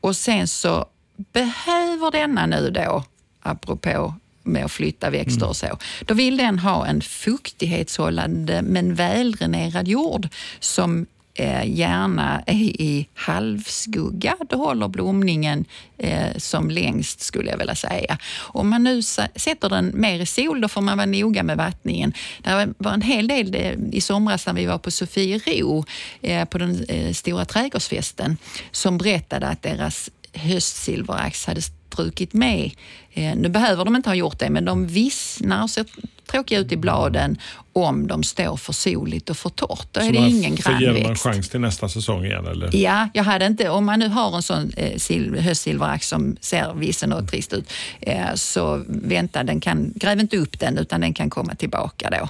och 0.00 0.16
sen 0.16 0.48
så 0.48 0.86
behöver 1.32 2.10
denna 2.10 2.46
nu 2.46 2.70
då, 2.70 3.04
apropå 3.40 4.14
med 4.48 4.64
att 4.64 4.72
flytta 4.72 5.10
växter 5.10 5.48
och 5.48 5.56
så, 5.56 5.78
då 6.00 6.14
vill 6.14 6.36
den 6.36 6.58
ha 6.58 6.86
en 6.86 7.00
fuktighetshållande 7.00 8.62
men 8.62 8.94
väldränerad 8.94 9.88
jord 9.88 10.28
som 10.60 11.06
eh, 11.38 11.78
gärna 11.78 12.42
är 12.46 12.54
i 12.54 13.08
halvskugga. 13.14 14.36
Då 14.48 14.56
håller 14.56 14.88
blomningen 14.88 15.64
eh, 15.98 16.36
som 16.36 16.70
längst 16.70 17.20
skulle 17.20 17.50
jag 17.50 17.58
vilja 17.58 17.74
säga. 17.74 18.18
Om 18.38 18.68
man 18.68 18.84
nu 18.84 19.02
sätter 19.02 19.68
den 19.68 19.92
mer 19.94 20.20
i 20.20 20.26
sol, 20.26 20.60
då 20.60 20.68
får 20.68 20.80
man 20.80 20.98
vara 20.98 21.06
noga 21.06 21.42
med 21.42 21.56
vattningen. 21.56 22.12
Det 22.42 22.74
var 22.78 22.92
en 22.92 23.02
hel 23.02 23.28
del 23.28 23.52
det, 23.52 23.76
i 23.92 24.00
somras 24.00 24.46
när 24.46 24.52
vi 24.52 24.66
var 24.66 24.78
på 24.78 24.90
Sofiero 24.90 25.84
eh, 26.20 26.44
på 26.44 26.58
den 26.58 26.84
eh, 26.88 27.12
stora 27.12 27.44
trädgårdsfesten 27.44 28.36
som 28.70 28.98
berättade 28.98 29.46
att 29.46 29.62
deras 29.62 30.10
höstsilverax 30.32 31.46
hade 31.46 31.62
strukit 31.62 32.32
med. 32.32 32.70
Eh, 33.18 33.36
nu 33.36 33.48
behöver 33.48 33.84
de 33.84 33.96
inte 33.96 34.10
ha 34.10 34.14
gjort 34.14 34.38
det, 34.38 34.50
men 34.50 34.64
de 34.64 34.86
vissnar 34.86 35.62
och 35.62 35.70
ser 35.70 35.84
tråkiga 36.30 36.58
ut 36.58 36.72
i 36.72 36.76
bladen 36.76 37.38
om 37.72 38.06
de 38.06 38.22
står 38.22 38.56
för 38.56 38.72
soligt 38.72 39.30
och 39.30 39.36
för 39.36 39.48
torrt. 39.50 39.88
Då 39.92 40.00
är 40.00 40.04
Så 40.04 40.12
det 40.12 40.20
man 40.20 40.28
ingen 40.28 40.56
får 40.56 40.72
ge 40.72 40.86
dem 40.86 40.96
en 40.96 41.02
grannväxt. 41.02 41.22
chans 41.22 41.48
till 41.48 41.60
nästa 41.60 41.88
säsong 41.88 42.24
igen 42.24 42.46
eller? 42.46 42.76
Ja, 42.76 43.08
jag 43.14 43.24
hade 43.24 43.46
inte, 43.46 43.68
om 43.68 43.84
man 43.86 43.98
nu 43.98 44.08
har 44.08 44.36
en 44.36 44.42
sån 44.42 44.72
eh, 44.76 44.94
sil- 45.06 45.40
höstsilverax 45.40 46.08
som 46.08 46.36
ser 46.40 46.74
vissen 46.74 47.12
och 47.12 47.28
trist 47.30 47.52
ut, 47.52 47.72
eh, 48.00 48.34
så 48.34 48.84
vänta, 48.88 49.42
den 49.44 49.60
kan, 49.60 49.92
gräv 49.96 50.20
inte 50.20 50.36
upp 50.36 50.58
den 50.58 50.78
utan 50.78 51.00
den 51.00 51.14
kan 51.14 51.30
komma 51.30 51.54
tillbaka 51.54 52.10
då. 52.10 52.28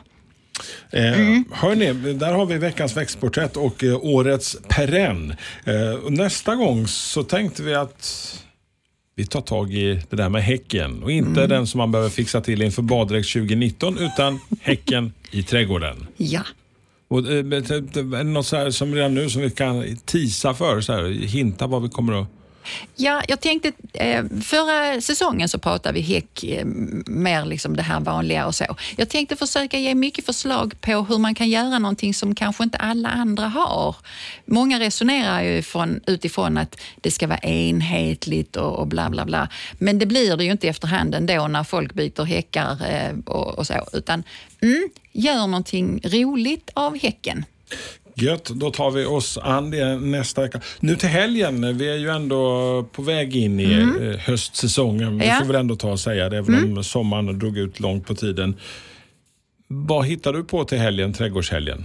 Eh, 0.98 1.12
Mm. 1.20 1.44
Hörni, 1.52 1.92
där 2.14 2.32
har 2.32 2.46
vi 2.46 2.58
veckans 2.58 2.96
växtporträtt 2.96 3.56
och 3.56 3.84
eh, 3.84 3.96
årets 4.02 4.56
perenn. 4.68 5.34
Eh, 5.64 6.10
nästa 6.10 6.54
gång 6.54 6.86
så 6.88 7.22
tänkte 7.22 7.62
vi 7.62 7.74
att 7.74 8.34
vi 9.18 9.26
tar 9.26 9.40
tag 9.40 9.74
i 9.74 10.00
det 10.10 10.16
där 10.16 10.28
med 10.28 10.42
häcken 10.42 11.02
och 11.02 11.12
inte 11.12 11.40
Mm. 11.40 11.48
den 11.48 11.66
som 11.66 11.78
man 11.78 11.92
behöver 11.92 12.10
fixa 12.10 12.40
till 12.40 12.62
inför 12.62 12.82
baddräkt 12.82 13.32
2019 13.32 13.98
utan 13.98 14.40
häcken 14.60 15.12
i 15.30 15.42
trädgården. 15.42 16.06
Ja. 16.16 16.42
Och, 17.08 17.18
eh, 17.18 17.44
det 17.44 18.24
något 18.24 18.46
så 18.46 18.72
som 18.72 18.94
redan 18.94 19.14
nu 19.14 19.30
som 19.30 19.42
vi 19.42 19.50
kan 19.50 19.96
tisa 20.04 20.54
för, 20.54 20.80
så 20.80 20.92
här, 20.92 21.10
hinta 21.10 21.66
vad 21.66 21.82
vi 21.82 21.88
kommer 21.88 22.22
att... 22.22 22.28
Ja, 22.96 23.22
jag 23.28 23.40
tänkte, 23.40 23.72
eh, 23.92 24.24
förra 24.42 25.00
säsongen 25.00 25.48
så 25.48 25.58
pratade 25.58 25.94
vi 25.94 26.00
häck, 26.00 26.44
eh, 26.44 26.64
mer 27.06 27.44
liksom 27.44 27.76
det 27.76 27.82
här 27.82 28.00
vanliga 28.00 28.46
och 28.46 28.54
så. 28.54 28.76
Jag 28.96 29.08
tänkte 29.08 29.36
försöka 29.36 29.78
ge 29.78 29.94
mycket 29.94 30.26
förslag 30.26 30.80
på 30.80 30.92
hur 30.92 31.18
man 31.18 31.34
kan 31.34 31.48
göra 31.48 31.78
någonting 31.78 32.14
som 32.14 32.34
kanske 32.34 32.64
inte 32.64 32.78
alla 32.78 33.08
andra 33.08 33.46
har. 33.46 33.96
Många 34.44 34.80
resonerar 34.80 35.42
ju 35.42 35.62
från, 35.62 36.00
utifrån 36.06 36.58
att 36.58 36.80
det 37.00 37.10
ska 37.10 37.26
vara 37.26 37.38
enhetligt 37.38 38.56
och, 38.56 38.78
och 38.78 38.86
bla 38.86 39.10
bla 39.10 39.24
bla. 39.24 39.48
Men 39.78 39.98
det 39.98 40.06
blir 40.06 40.36
det 40.36 40.44
ju 40.44 40.52
inte 40.52 40.68
efterhand 40.68 41.14
ändå 41.14 41.48
när 41.48 41.64
folk 41.64 41.94
byter 41.94 42.24
häckar 42.24 42.70
eh, 42.90 43.18
och, 43.26 43.58
och 43.58 43.66
så. 43.66 43.88
Utan 43.92 44.22
mm, 44.60 44.88
gör 45.12 45.46
någonting 45.46 46.00
roligt 46.04 46.70
av 46.74 46.98
häcken. 46.98 47.44
Gött, 48.20 48.44
då 48.44 48.70
tar 48.70 48.90
vi 48.90 49.04
oss 49.06 49.38
an 49.38 49.70
det 49.70 49.96
nästa 49.96 50.42
vecka. 50.42 50.60
Nu 50.80 50.96
till 50.96 51.08
helgen, 51.08 51.78
vi 51.78 51.88
är 51.88 51.96
ju 51.96 52.08
ändå 52.08 52.82
på 52.92 53.02
väg 53.02 53.36
in 53.36 53.60
i 53.60 53.72
eh, 53.72 54.18
höstsäsongen. 54.20 55.18
Vi 55.18 55.26
Ja. 55.26 55.34
får 55.34 55.44
väl 55.46 55.56
ändå 55.56 55.76
ta 55.76 55.90
och 55.92 56.00
säga 56.00 56.28
det, 56.28 56.36
även 56.36 56.76
om 56.78 56.84
sommaren 56.84 57.38
drog 57.38 57.58
ut 57.58 57.80
långt 57.80 58.06
på 58.06 58.14
tiden. 58.14 58.56
Vad 59.68 60.06
hittar 60.06 60.32
du 60.32 60.44
på 60.44 60.64
till 60.64 60.78
helgen, 60.78 61.12
trädgårdshelgen? 61.12 61.84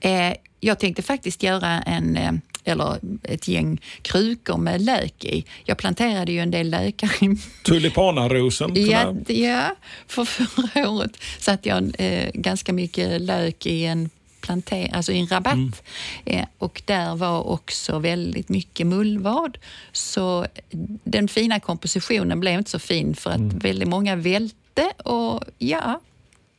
Eh, 0.00 0.34
jag 0.60 0.78
tänkte 0.78 1.02
faktiskt 1.02 1.42
göra 1.42 1.80
en, 1.82 2.16
eh, 2.16 2.32
eller 2.64 2.96
ett 3.22 3.48
gäng 3.48 3.80
krukor 4.02 4.56
med 4.58 4.80
lök 4.82 5.24
i. 5.24 5.44
Jag 5.64 5.76
planterade 5.78 6.32
ju 6.32 6.38
en 6.40 6.50
del 6.50 6.70
lökar 6.70 7.10
i 7.24 7.36
Tulipanarosen? 7.64 8.70
Ja, 8.74 9.14
ja, 9.28 9.76
för 10.06 10.24
förra 10.24 10.90
året 10.90 11.10
satte 11.38 11.68
jag 11.68 11.92
eh, 11.98 12.28
ganska 12.34 12.72
mycket 12.72 13.20
lök 13.20 13.66
i 13.66 13.84
en 13.84 14.10
planter, 14.44 14.90
alltså 14.94 15.12
i 15.12 15.20
en 15.20 15.26
rabatt. 15.26 15.82
Eh, 16.24 16.44
och 16.58 16.82
där 16.84 17.16
var 17.16 17.48
också 17.48 17.98
väldigt 17.98 18.48
mycket 18.48 18.86
mullvad. 18.86 19.58
Så 19.92 20.46
den 21.04 21.28
fina 21.28 21.60
kompositionen 21.60 22.40
blev 22.40 22.58
inte 22.58 22.70
så 22.70 22.78
fin 22.78 23.14
för 23.14 23.30
att 23.30 23.40
väldigt 23.40 23.88
många 23.88 24.16
välte 24.16 24.92
och 25.04 25.44
ja, 25.58 26.00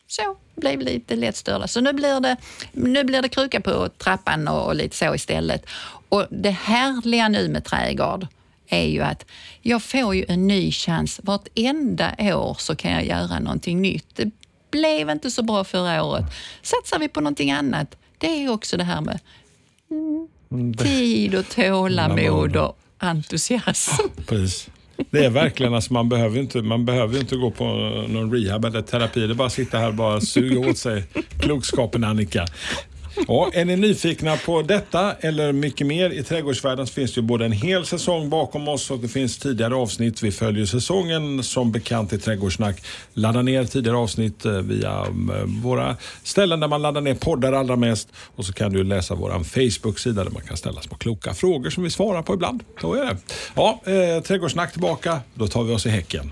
så 0.07 0.35
blev 0.55 0.79
lite 0.79 1.15
lättstörda. 1.15 1.67
Så 1.67 1.81
nu 1.81 1.93
blir 1.93 2.19
det, 2.19 2.37
nu 2.71 3.03
blir 3.03 3.21
det 3.21 3.29
kruka 3.29 3.61
på 3.61 3.89
trappan 3.97 4.47
och, 4.47 4.65
och 4.67 4.75
lite 4.75 4.95
så 4.95 5.15
istället. 5.15 5.65
Och 6.09 6.25
det 6.29 6.51
härliga 6.51 7.27
nu 7.27 7.49
med 7.49 7.65
trädgård 7.65 8.27
är 8.67 8.85
ju 8.85 9.01
att 9.01 9.25
jag 9.61 9.83
får 9.83 10.15
ju 10.15 10.25
en 10.27 10.47
ny 10.47 10.71
chans. 10.71 11.19
Vartenda 11.23 12.15
år 12.19 12.55
så 12.59 12.75
kan 12.75 12.91
jag 12.91 13.05
göra 13.05 13.39
någonting 13.39 13.81
nytt. 13.81 14.15
Det 14.15 14.31
blev 14.75 15.09
inte 15.09 15.31
så 15.31 15.43
bra 15.43 15.63
förra 15.63 16.03
året. 16.03 16.25
Satsar 16.61 16.99
vi 16.99 17.07
på 17.07 17.21
någonting 17.21 17.51
annat, 17.51 17.97
det 18.17 18.27
är 18.27 18.49
också 18.49 18.77
det 18.77 18.83
här 18.83 19.01
med 19.01 19.19
mm, 20.51 20.73
tid 20.73 21.35
och 21.35 21.49
tålamod 21.49 22.55
och 22.55 22.77
entusiasm. 22.97 24.07
Precis. 24.25 24.69
Det 25.09 25.25
är 25.25 25.29
verkligen, 25.29 25.73
alltså, 25.73 25.93
man 25.93 26.09
behöver 26.09 26.39
inte, 26.39 26.61
man 26.61 26.85
behöver 26.85 27.13
ju 27.13 27.19
inte 27.19 27.35
gå 27.35 27.51
på 27.51 27.63
någon 28.07 28.33
rehab 28.33 28.65
eller 28.65 28.81
terapi. 28.81 29.19
Det 29.19 29.33
är 29.33 29.35
bara 29.35 29.47
att 29.47 29.53
sitta 29.53 29.77
här 29.77 29.87
och 29.87 29.93
bara 29.93 30.21
suga 30.21 30.69
åt 30.69 30.77
sig 30.77 31.03
klokskapen 31.39 32.03
Annika. 32.03 32.45
Ja, 33.27 33.49
är 33.53 33.65
ni 33.65 33.75
nyfikna 33.75 34.37
på 34.37 34.61
detta 34.61 35.13
eller 35.13 35.51
mycket 35.51 35.87
mer 35.87 36.09
i 36.09 36.23
trädgårdsvärlden 36.23 36.87
finns 36.87 37.13
det 37.13 37.21
ju 37.21 37.27
både 37.27 37.45
en 37.45 37.51
hel 37.51 37.85
säsong 37.85 38.29
bakom 38.29 38.67
oss 38.67 38.91
och 38.91 38.99
det 38.99 39.07
finns 39.07 39.37
tidigare 39.37 39.75
avsnitt. 39.75 40.23
Vi 40.23 40.31
följer 40.31 40.65
säsongen 40.65 41.43
som 41.43 41.71
bekant 41.71 42.13
i 42.13 42.17
Trädgårdssnack. 42.17 42.83
Ladda 43.13 43.41
ner 43.41 43.65
tidigare 43.65 43.97
avsnitt 43.97 44.45
eh, 44.45 44.51
via 44.51 45.01
eh, 45.01 45.45
våra 45.63 45.97
ställen 46.23 46.59
där 46.59 46.67
man 46.67 46.81
laddar 46.81 47.01
ner 47.01 47.15
poddar 47.15 47.53
allra 47.53 47.75
mest. 47.75 48.09
Och 48.35 48.45
så 48.45 48.53
kan 48.53 48.73
du 48.73 48.83
läsa 48.83 49.15
vår 49.15 49.43
Facebook-sida 49.43 50.23
där 50.23 50.31
man 50.31 50.41
kan 50.41 50.57
ställa 50.57 50.81
små 50.81 50.97
kloka 50.97 51.33
frågor 51.33 51.69
som 51.69 51.83
vi 51.83 51.89
svarar 51.89 52.21
på 52.21 52.33
ibland. 52.33 52.63
Så 52.81 52.93
är 52.93 53.05
det. 53.05 53.17
Ja, 53.55 53.81
eh, 53.85 54.23
Trädgårdssnack 54.23 54.71
tillbaka. 54.71 55.19
Då 55.33 55.47
tar 55.47 55.63
vi 55.63 55.73
oss 55.73 55.85
i 55.85 55.89
häcken. 55.89 56.31